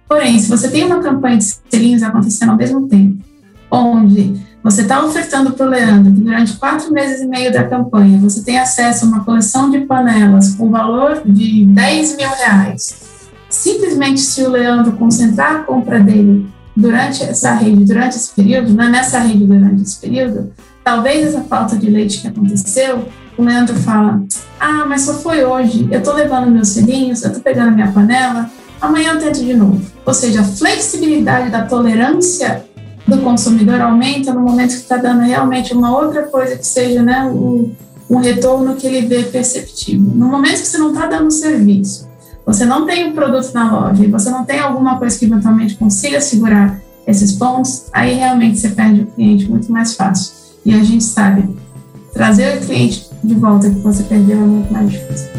[0.07, 3.23] Porém, se você tem uma campanha de selinhos acontecendo ao mesmo tempo,
[3.71, 8.19] onde você está ofertando para o Leandro que durante quatro meses e meio da campanha
[8.19, 13.01] você tem acesso a uma coleção de panelas com valor de 10 mil reais.
[13.49, 18.89] Simplesmente se o Leandro concentrar a compra dele durante essa rede, durante esse período, né,
[18.89, 20.51] nessa rede durante esse período,
[20.83, 23.05] talvez essa falta de leite que aconteceu,
[23.37, 24.23] o Leandro fala:
[24.59, 28.49] Ah, mas só foi hoje, eu tô levando meus selinhos, eu tô pegando minha panela,
[28.81, 29.81] amanhã eu tento de novo.
[30.05, 32.65] Ou seja, a flexibilidade da tolerância
[33.07, 37.25] do consumidor aumenta no momento que está dando realmente uma outra coisa que seja né,
[37.25, 37.71] o,
[38.09, 40.11] um retorno que ele vê perceptível.
[40.15, 42.07] No momento que você não está dando serviço,
[42.45, 45.75] você não tem um produto na loja e você não tem alguma coisa que eventualmente
[45.75, 46.77] consiga segurar
[47.07, 50.33] esses pontos, aí realmente você perde o cliente muito mais fácil.
[50.65, 51.55] E a gente sabe,
[52.13, 55.29] trazer o cliente de volta que você perdeu é muito mais difícil.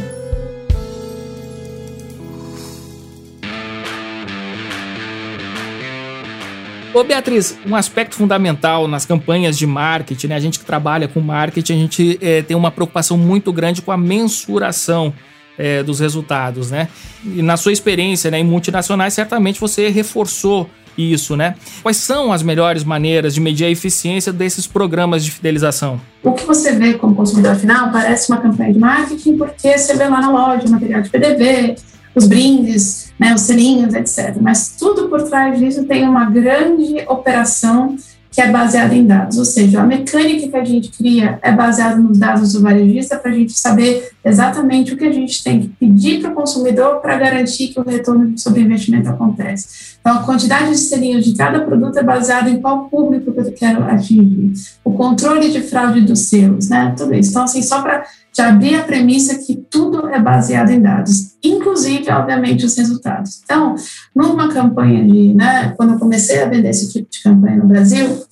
[6.94, 10.36] Ô Beatriz, um aspecto fundamental nas campanhas de marketing, né?
[10.36, 13.90] a gente que trabalha com marketing, a gente é, tem uma preocupação muito grande com
[13.92, 15.12] a mensuração
[15.58, 16.88] é, dos resultados, né?
[17.24, 21.56] E na sua experiência né, em multinacionais, certamente você reforçou isso, né?
[21.82, 26.00] Quais são as melhores maneiras de medir a eficiência desses programas de fidelização?
[26.22, 30.08] O que você vê como consumidor final parece uma campanha de marketing porque você vê
[30.08, 31.74] lá na loja o material de PDV,
[32.14, 34.36] os brindes, né, os selinhos, etc.
[34.40, 37.96] Mas tudo por trás disso tem uma grande operação
[38.34, 41.94] que é baseada em dados, ou seja, a mecânica que a gente cria é baseada
[41.96, 45.68] nos dados do varejista para a gente saber exatamente o que a gente tem que
[45.68, 49.94] pedir para o consumidor para garantir que o retorno sobre investimento acontece.
[50.00, 53.52] Então, a quantidade de selinhos de cada produto é baseada em qual público que eu
[53.52, 57.30] quero atingir, o controle de fraude dos selos, né, tudo isso.
[57.30, 58.04] Então, assim, só para
[58.34, 63.40] de abrir a premissa que tudo é baseado em dados, inclusive, obviamente, os resultados.
[63.44, 63.76] Então,
[64.14, 68.24] numa campanha de, né, quando eu comecei a vender esse tipo de campanha no Brasil,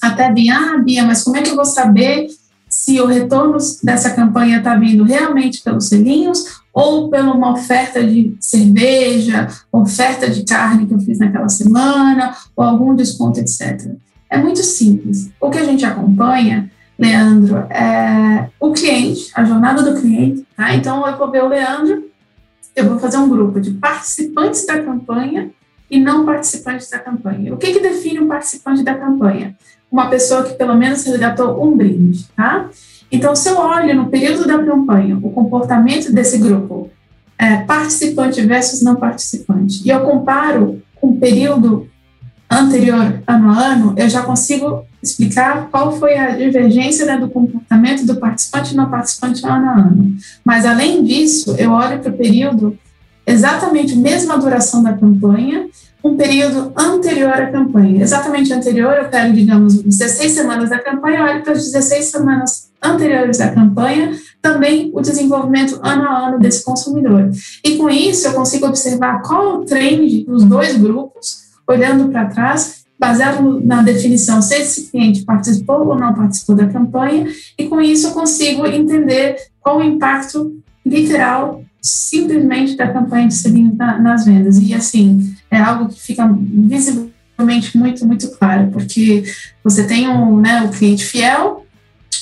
[0.00, 2.28] até Bia, ah, Bia, mas como é que eu vou saber
[2.68, 8.36] se o retorno dessa campanha está vindo realmente pelos selinhos ou pela uma oferta de
[8.38, 13.90] cerveja, oferta de carne que eu fiz naquela semana, ou algum desconto, etc.
[14.30, 15.28] É muito simples.
[15.40, 16.70] O que a gente acompanha
[17.00, 20.74] Leandro, é o cliente, a jornada do cliente, tá?
[20.74, 22.10] Então eu vou ver o Leandro,
[22.76, 25.50] eu vou fazer um grupo de participantes da campanha
[25.90, 27.54] e não participantes da campanha.
[27.54, 29.56] O que, que define um participante da campanha?
[29.90, 32.68] Uma pessoa que pelo menos resgatou um brinde, tá?
[33.10, 36.90] Então, se eu olho no período da campanha o comportamento desse grupo,
[37.38, 41.88] é, participante versus não participante, e eu comparo com o período
[42.48, 48.04] anterior, ano a ano, eu já consigo explicar qual foi a divergência né, do comportamento
[48.04, 50.16] do participante e não participante ano a ano.
[50.44, 52.78] Mas, além disso, eu olho para o período
[53.26, 55.68] exatamente mesma duração da campanha,
[56.02, 58.02] um período anterior à campanha.
[58.02, 63.40] Exatamente anterior, eu pego, digamos, 16 semanas da campanha, olho para as 16 semanas anteriores
[63.40, 67.30] à campanha, também o desenvolvimento ano a ano desse consumidor.
[67.64, 72.79] E com isso, eu consigo observar qual o trend dos dois grupos, olhando para trás,
[73.00, 77.26] baseado na definição se esse cliente participou ou não participou da campanha,
[77.58, 83.74] e com isso eu consigo entender qual o impacto literal simplesmente da campanha de selinho
[83.74, 84.58] na, nas vendas.
[84.58, 89.24] E assim, é algo que fica visivelmente muito, muito claro, porque
[89.64, 91.64] você tem um, né, o cliente fiel,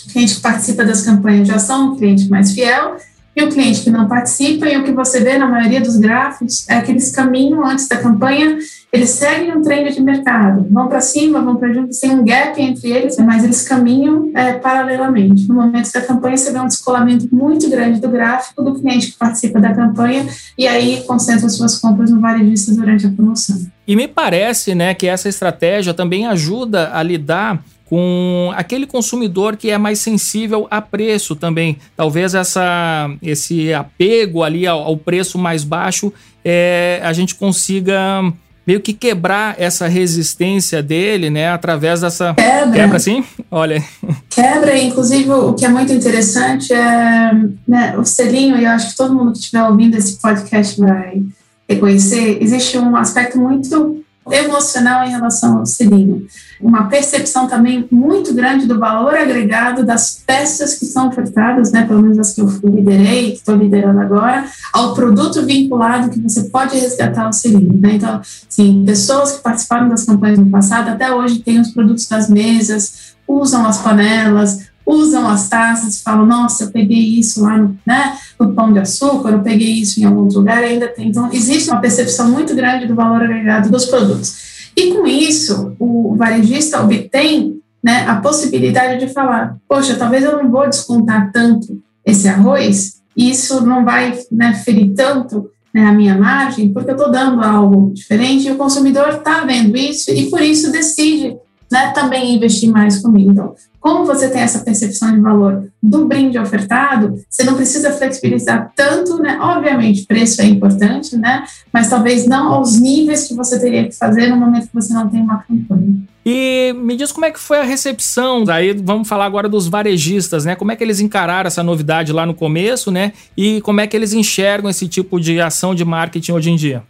[0.07, 2.97] o cliente que participa das campanhas de ação, o cliente mais fiel,
[3.39, 6.69] e o cliente que não participa, e o que você vê na maioria dos gráficos
[6.69, 8.59] é que eles caminham antes da campanha,
[8.93, 12.61] eles seguem um trend de mercado, vão para cima, vão para junto, tem um gap
[12.61, 15.47] entre eles, mas eles caminham é, paralelamente.
[15.47, 19.19] No momento da campanha, você vê um descolamento muito grande do gráfico do cliente que
[19.19, 20.27] participa da campanha
[20.57, 23.67] e aí concentra suas compras no varejista durante a promoção.
[23.87, 29.71] E me parece né, que essa estratégia também ajuda a lidar com aquele consumidor que
[29.71, 31.79] é mais sensível a preço também.
[31.97, 36.13] Talvez essa, esse apego ali ao, ao preço mais baixo
[36.45, 38.23] é, a gente consiga
[38.67, 43.83] meio que quebrar essa resistência dele, né, através dessa quebra, quebra assim, olha.
[44.29, 47.33] Quebra, inclusive o que é muito interessante é
[47.67, 51.23] né, o selinho, e eu acho que todo mundo que estiver ouvindo esse podcast vai
[51.67, 56.27] reconhecer, existe um aspecto muito emocional em relação ao selinho.
[56.61, 62.03] Uma percepção também muito grande do valor agregado das peças que são ofertadas, né, pelo
[62.03, 66.77] menos as que eu liderei, que estou liderando agora, ao produto vinculado que você pode
[66.77, 67.79] resgatar o selinho.
[67.81, 67.95] Né?
[67.95, 72.29] Então, sim, pessoas que participaram das campanhas no passado até hoje têm os produtos das
[72.29, 78.17] mesas, usam as panelas, usam as taças, falam, nossa, eu peguei isso lá no, né,
[78.41, 81.09] no pão de açúcar, eu peguei isso em algum lugar, ainda tem.
[81.09, 84.49] Então, existe uma percepção muito grande do valor agregado dos produtos.
[84.75, 90.51] E com isso, o varejista obtém né, a possibilidade de falar, poxa, talvez eu não
[90.51, 96.73] vou descontar tanto esse arroz, isso não vai né, ferir tanto né, a minha margem,
[96.73, 100.73] porque eu estou dando algo diferente, e o consumidor está vendo isso, e por isso
[100.73, 101.37] decide
[101.71, 103.31] né, também investir mais comigo.
[103.31, 108.73] Então, como você tem essa percepção de valor do brinde ofertado, você não precisa flexibilizar
[108.75, 109.39] tanto, né?
[109.41, 111.45] Obviamente, preço é importante, né?
[111.73, 115.09] Mas talvez não aos níveis que você teria que fazer no momento que você não
[115.09, 115.97] tem uma campanha.
[116.27, 118.45] E me diz como é que foi a recepção.
[118.49, 120.55] Aí vamos falar agora dos varejistas, né?
[120.55, 123.13] Como é que eles encararam essa novidade lá no começo, né?
[123.37, 126.83] E como é que eles enxergam esse tipo de ação de marketing hoje em dia?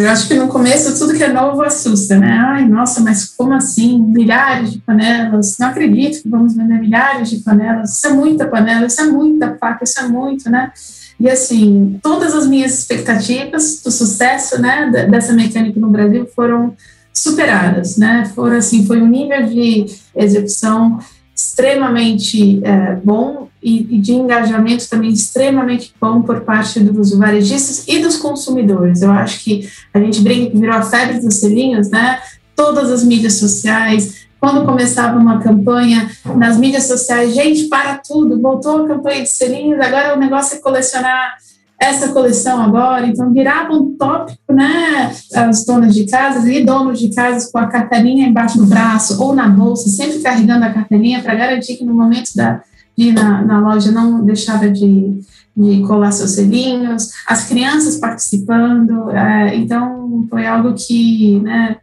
[0.00, 2.38] Eu acho que no começo tudo que é novo assusta, né?
[2.40, 3.98] Ai, nossa, mas como assim?
[3.98, 5.56] Milhares de panelas?
[5.58, 7.96] Não acredito que vamos vender milhares de panelas.
[7.96, 10.72] Isso é muita panela, isso é muita faca, isso é muito, né?
[11.18, 16.74] E assim, todas as minhas expectativas do sucesso, né, dessa mecânica no Brasil foram
[17.12, 18.24] superadas, né?
[18.34, 20.98] Foram assim, foi um nível de execução
[21.36, 28.16] extremamente é, bom e, de engajamento também extremamente bom por parte dos varejistas e dos
[28.16, 29.02] consumidores.
[29.02, 32.18] Eu acho que a gente brinca que virou a febre dos selinhos, né?
[32.56, 38.84] Todas as mídias sociais, quando começava uma campanha nas mídias sociais, gente, para tudo, voltou
[38.84, 41.36] a campanha de selinhos, agora o negócio é colecionar
[41.78, 45.14] essa coleção agora, então virava um tópico, né?
[45.34, 49.34] As donas de casas e donos de casas com a carteirinha embaixo do braço ou
[49.34, 52.62] na bolsa, sempre carregando a carteirinha para garantir que no momento da,
[53.00, 55.20] ir na, na loja não deixava de,
[55.56, 61.76] de colar seus selinhos, as crianças participando, é, então foi algo que, né?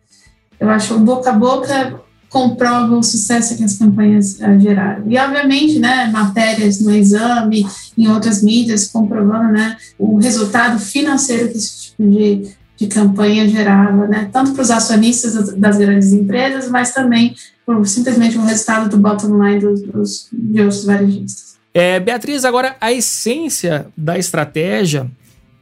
[0.60, 5.04] Eu acho boca a boca comprova o sucesso que as campanhas uh, geraram.
[5.08, 7.66] E, obviamente, né, matérias no exame,
[7.98, 14.08] em outras mídias, comprovando né, o resultado financeiro que esse tipo de, de campanha gerava,
[14.08, 17.34] né, tanto para os acionistas das, das, grandes empresas, mas também
[17.68, 21.58] por simplesmente o resultado do bottom line dos, dos, de outros varejistas.
[21.74, 25.12] É, Beatriz, agora, a essência da estratégia,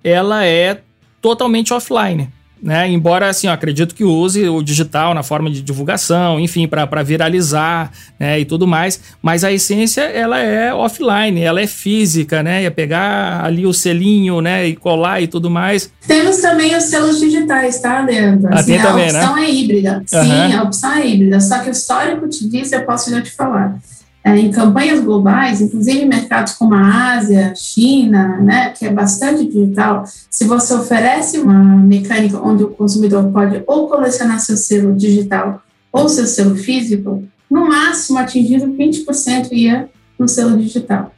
[0.04, 0.82] ela é
[1.20, 2.32] totalmente offline
[2.66, 2.90] né?
[2.90, 7.92] Embora, assim, eu acredito que use o digital na forma de divulgação, enfim, para viralizar,
[8.20, 8.40] né?
[8.40, 9.00] E tudo mais.
[9.22, 12.64] Mas a essência, ela é offline, ela é física, né?
[12.64, 14.68] É pegar ali o selinho, né?
[14.68, 15.92] E colar e tudo mais.
[16.08, 18.50] Temos também os selos digitais, tá, Leandro?
[18.52, 19.20] Ah, assim, ah, também, né?
[19.20, 19.46] a opção né?
[19.46, 20.04] é híbrida.
[20.08, 20.60] Sim, uhum.
[20.60, 21.40] a opção é híbrida.
[21.40, 23.78] Só que o histórico te diz, eu posso já te falar
[24.26, 29.46] é, em campanhas globais, inclusive em mercados como a Ásia, China, né, que é bastante
[29.46, 35.62] digital, se você oferece uma mecânica onde o consumidor pode ou colecionar seu selo digital
[35.92, 41.04] ou seu selo físico, no máximo atingido 20% ia no selo digital.
[41.04, 41.12] Ou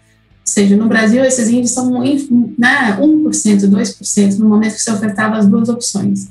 [0.44, 1.90] seja, no Brasil esses índices são
[2.58, 6.28] né, 1%, 2%, no momento que você ofertava as duas opções.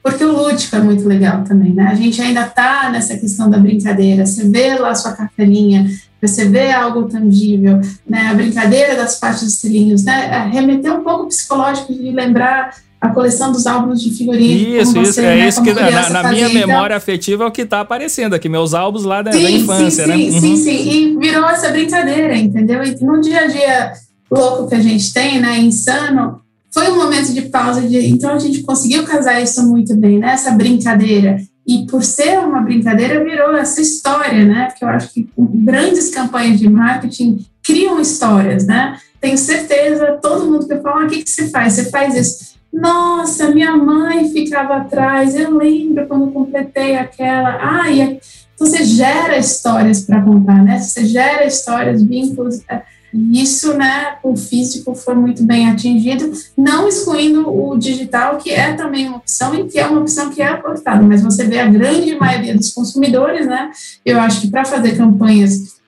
[0.00, 1.84] Porque o lúdico é muito legal também, né?
[1.84, 4.26] A gente ainda está nessa questão da brincadeira.
[4.26, 5.86] Você vê lá a sua carteirinha,
[6.22, 8.28] você vê algo tangível, né?
[8.30, 10.30] A brincadeira das partes dos selinhos, né?
[10.32, 14.80] É remeter um pouco psicológico de lembrar a coleção dos álbuns de figurinha.
[14.80, 16.54] Isso, isso, é né, isso que na, na minha então.
[16.68, 20.04] memória afetiva é o que está aparecendo aqui, meus álbuns lá da, sim, da infância,
[20.04, 20.16] sim, né?
[20.16, 20.40] Sim, uhum.
[20.40, 22.84] sim, sim, e virou essa brincadeira, entendeu?
[22.84, 23.92] E no dia a dia
[24.30, 26.40] louco que a gente tem, né, insano,
[26.72, 30.34] foi um momento de pausa, de, então a gente conseguiu casar isso muito bem, né,
[30.34, 31.38] essa brincadeira.
[31.66, 34.66] E por ser uma brincadeira, virou essa história, né?
[34.66, 38.98] Porque eu acho que grandes campanhas de marketing criam histórias, né?
[39.20, 41.74] Tenho certeza, todo mundo que fala, ah, o que, que você faz?
[41.74, 42.52] Você faz isso.
[42.72, 47.58] Nossa, minha mãe ficava atrás, eu lembro quando completei aquela.
[47.60, 50.78] Ah, e então você gera histórias para contar, né?
[50.78, 52.60] Você gera histórias, vínculos.
[52.68, 52.82] É,
[53.12, 59.08] isso, né, o físico foi muito bem atingido, não excluindo o digital, que é também
[59.08, 62.14] uma opção e que é uma opção que é aportada, mas você vê a grande
[62.16, 63.70] maioria dos consumidores, né,
[64.04, 65.80] eu acho que para fazer campanhas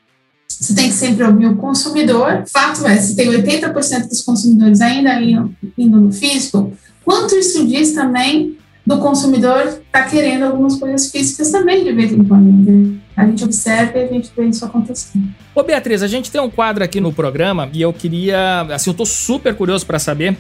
[0.61, 2.45] você tem que sempre ouvir o consumidor.
[2.47, 6.73] Fato é, se tem 80% dos consumidores ainda indo no físico,
[7.05, 8.57] quanto isso diz também
[8.87, 13.01] do consumidor estar tá querendo algumas coisas físicas também de vez em quando.
[13.17, 15.29] A gente observa e a gente vê isso acontecendo.
[15.55, 18.95] Ô Beatriz, a gente tem um quadro aqui no programa e eu queria, assim, eu
[18.95, 20.37] tô super curioso para saber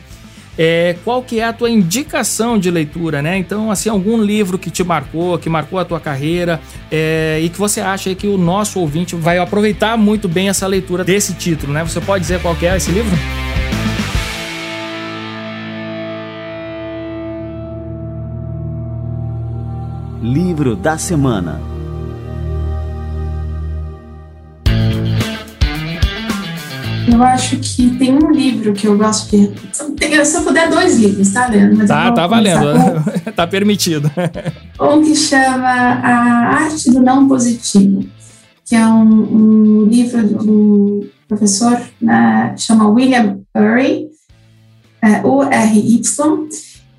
[0.59, 3.37] é, qual que é a tua indicação de leitura, né?
[3.37, 6.61] Então, assim, algum livro que te marcou, que marcou a tua carreira
[6.91, 11.05] é, e que você acha que o nosso ouvinte vai aproveitar muito bem essa leitura
[11.05, 11.85] desse título, né?
[11.85, 13.16] Você pode dizer qual que é esse livro?
[20.22, 21.74] Livro da Semana
[27.11, 29.52] Eu acho que tem um livro que eu gosto de.
[29.72, 31.78] Se eu puder, dois livros, tá, Leandro?
[31.78, 32.64] Mas tá, tá valendo.
[33.36, 34.11] tá permitido.
[34.80, 38.05] Um que chama A Arte do Não Positivo,
[38.64, 44.09] que é um, um livro do professor, né, chama William Ury,
[45.02, 46.48] é, U-R-Y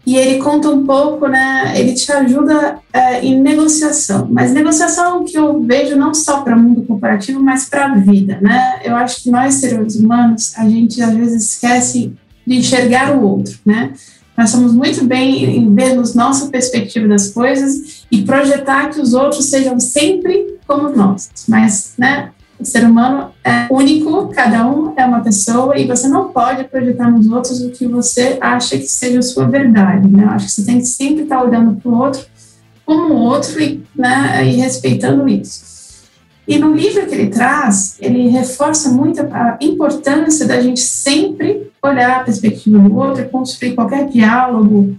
[0.06, 1.74] e ele conta um pouco, né?
[1.76, 6.60] Ele te ajuda é, em negociação, mas negociação que eu vejo não só para o
[6.60, 8.82] mundo corporativo, mas para a vida, né?
[8.84, 12.14] Eu acho que nós seres humanos a gente às vezes esquece
[12.46, 13.94] de enxergar o outro, né?
[14.38, 19.46] Nós somos muito bem em vermos nossa perspectiva das coisas e projetar que os outros
[19.46, 22.32] sejam sempre como nós, mas, né?
[22.58, 27.12] O ser humano é único, cada um é uma pessoa e você não pode projetar
[27.12, 30.24] nos outros o que você acha que seja a sua verdade, né?
[30.24, 32.26] Eu acho que você tem que sempre estar olhando para o outro
[32.86, 35.76] como o outro e, né, e respeitando isso.
[36.48, 42.22] E no livro que ele traz, ele reforça muito a importância da gente sempre olhar
[42.22, 44.96] a perspectiva do outro construir qualquer diálogo,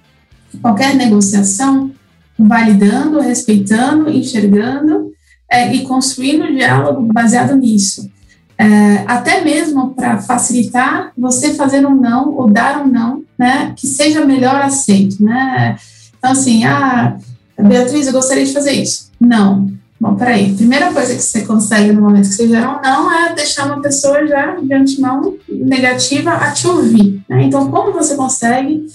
[0.60, 1.92] qualquer negociação,
[2.36, 5.12] validando, respeitando, enxergando
[5.50, 8.10] é, e construindo um diálogo baseado nisso.
[8.58, 13.86] É, até mesmo para facilitar você fazer um não ou dar um não, né, que
[13.86, 15.76] seja melhor aceito, né?
[16.18, 17.18] Então, assim, ah,
[17.58, 19.10] Beatriz, eu gostaria de fazer isso.
[19.20, 19.70] Não.
[19.98, 20.54] Bom, peraí.
[20.54, 23.80] Primeira coisa que você consegue no momento que você gera um não é deixar uma
[23.80, 27.22] pessoa já de antemão negativa a te ouvir.
[27.28, 27.44] Né?
[27.44, 28.86] Então, como você consegue,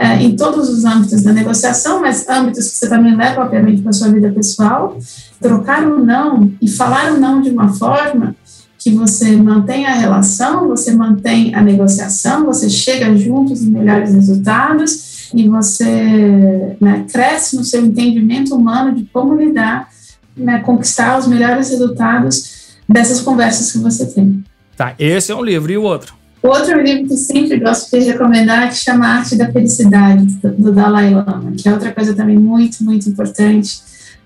[0.00, 3.90] é, em todos os âmbitos da negociação, mas âmbitos que você também leva, obviamente, para
[3.90, 4.96] a sua vida pessoal,
[5.38, 8.34] trocar o um não e falar o um não de uma forma
[8.78, 15.30] que você mantém a relação, você mantém a negociação, você chega juntos em melhores resultados
[15.34, 19.90] e você né, cresce no seu entendimento humano de como lidar
[20.34, 24.42] né, conquistar os melhores resultados dessas conversas que você tem.
[24.74, 25.70] Tá, esse é um livro.
[25.70, 26.19] E o outro?
[26.42, 30.24] Outro livro que sempre gosto de recomendar, que chama Arte da Felicidade,
[30.58, 33.82] do Dalai Lama, que é outra coisa também muito, muito importante.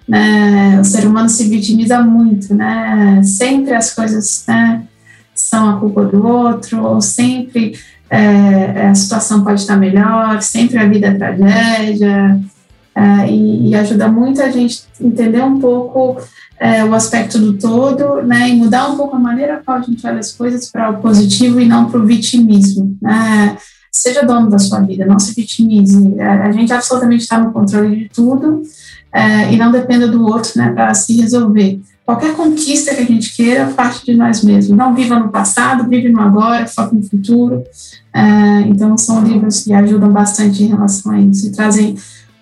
[0.07, 0.79] Né?
[0.81, 3.21] O ser humano se vitimiza muito, né?
[3.25, 4.83] Sempre as coisas né,
[5.35, 7.73] são a culpa do outro, ou sempre
[8.09, 12.41] é, a situação pode estar melhor, sempre a vida é tragédia,
[12.95, 16.17] é, e, e, ajuda muito a gente entender um pouco
[16.59, 20.07] é, o aspecto do todo, né, e mudar um pouco a maneira qual a gente
[20.07, 22.97] olha as coisas para o positivo e não para o vitimismo.
[23.03, 23.57] Né?
[23.91, 26.21] Seja dono da sua vida, não se vitimize.
[26.21, 28.63] A, a gente absolutamente está no controle de tudo
[29.13, 31.81] é, e não dependa do outro né, para se resolver.
[32.05, 34.77] Qualquer conquista que a gente queira parte de nós mesmos.
[34.77, 37.65] Não viva no passado, vive no agora, foque no futuro.
[38.13, 41.97] É, então, são livros que ajudam bastante em relação a isso e trazem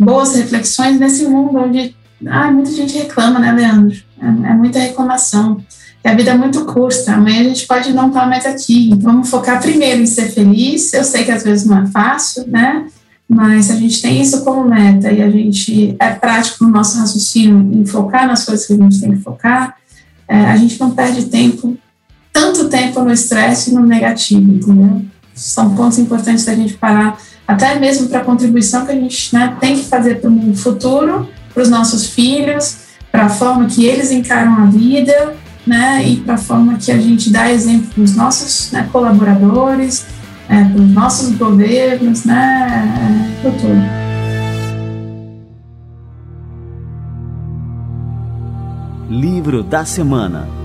[0.04, 1.94] boas reflexões nesse mundo onde
[2.26, 3.96] ah, muita gente reclama, né, Leandro?
[4.20, 5.62] É, é muita reclamação.
[6.04, 8.90] E a vida é muito curta, amanhã a gente pode não estar mais aqui.
[8.90, 10.92] Então, vamos focar primeiro em ser feliz.
[10.92, 12.86] Eu sei que às vezes não é fácil, né?
[13.28, 17.80] Mas a gente tem isso como meta e a gente é prático no nosso raciocínio
[17.80, 19.76] em focar nas coisas que a gente tem que focar,
[20.28, 21.76] é, a gente não perde tempo,
[22.32, 25.02] tanto tempo no estresse e no negativo, entendeu?
[25.34, 29.56] São pontos importantes da gente parar até mesmo para a contribuição que a gente né,
[29.60, 32.78] tem que fazer para o futuro, para os nossos filhos,
[33.10, 35.34] para a forma que eles encaram a vida,
[35.66, 40.06] né, e para a forma que a gente dá exemplo para os nossos né, colaboradores,
[40.48, 44.02] é, para os nossos governos, né, tudo.
[49.10, 50.61] Livro da Semana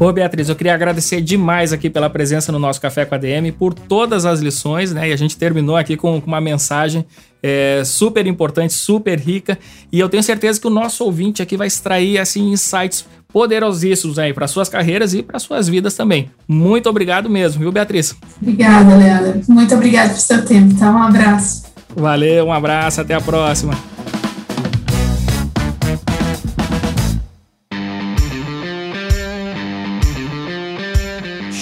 [0.00, 3.52] Ô, Beatriz, eu queria agradecer demais aqui pela presença no nosso Café com a DM,
[3.52, 5.10] por todas as lições, né?
[5.10, 7.04] E a gente terminou aqui com, uma mensagem
[7.42, 9.58] é, super importante, super rica.
[9.92, 14.32] E eu tenho certeza que o nosso ouvinte aqui vai extrair, assim, insights poderosíssimos aí
[14.32, 16.30] para suas carreiras e para suas vidas também.
[16.48, 18.16] Muito obrigado mesmo, viu, Beatriz?
[18.40, 19.42] Obrigada, Leandro.
[19.50, 20.90] Muito obrigada pelo seu tempo, tá?
[20.90, 21.64] Um abraço.
[21.94, 23.74] Valeu, um abraço, até a próxima.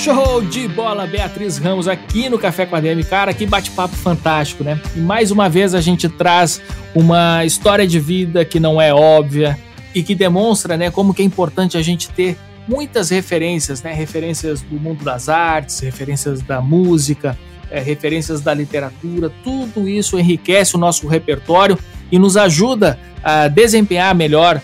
[0.09, 3.05] Show de bola, Beatriz Ramos, aqui no Café com a DM.
[3.05, 4.81] Cara, que bate-papo fantástico, né?
[4.97, 6.63] E mais uma vez a gente traz
[6.95, 9.59] uma história de vida que não é óbvia
[9.95, 13.93] e que demonstra, né, como que é importante a gente ter muitas referências, né?
[13.93, 17.39] Referências do mundo das artes, referências da música,
[17.71, 19.31] é, referências da literatura.
[19.45, 21.79] Tudo isso enriquece o nosso repertório
[22.11, 24.59] e nos ajuda a desempenhar melhor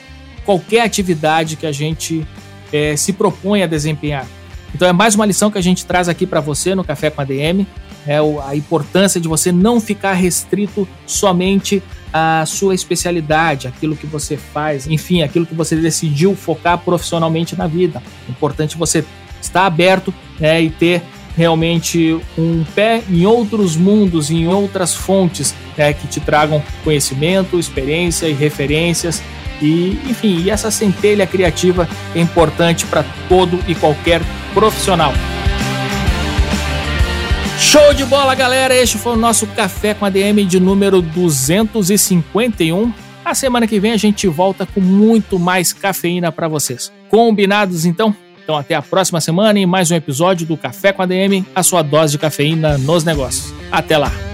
[0.47, 2.26] qualquer atividade que a gente
[2.72, 4.26] é, se propõe a desempenhar.
[4.75, 7.20] Então é mais uma lição que a gente traz aqui para você no Café com
[7.20, 7.66] a DM,
[8.07, 14.37] é a importância de você não ficar restrito somente à sua especialidade, aquilo que você
[14.37, 18.03] faz, enfim, aquilo que você decidiu focar profissionalmente na vida.
[18.29, 19.05] É importante você
[19.41, 21.03] estar aberto né, e ter
[21.37, 28.27] realmente um pé em outros mundos, em outras fontes né, que te tragam conhecimento, experiência
[28.27, 29.22] e referências
[29.62, 34.20] e, enfim, e essa centelha criativa é importante para todo e qualquer
[34.55, 35.12] profissional.
[37.59, 38.74] Show de bola, galera!
[38.74, 42.92] Este foi o nosso Café com a DM de número 251.
[43.24, 46.92] A semana que vem a gente volta com muito mais cafeína para vocês.
[47.09, 48.14] Combinados então?
[48.42, 51.62] Então até a próxima semana em mais um episódio do Café com a DM, a
[51.62, 53.52] sua dose de cafeína nos negócios.
[53.72, 54.34] Até lá!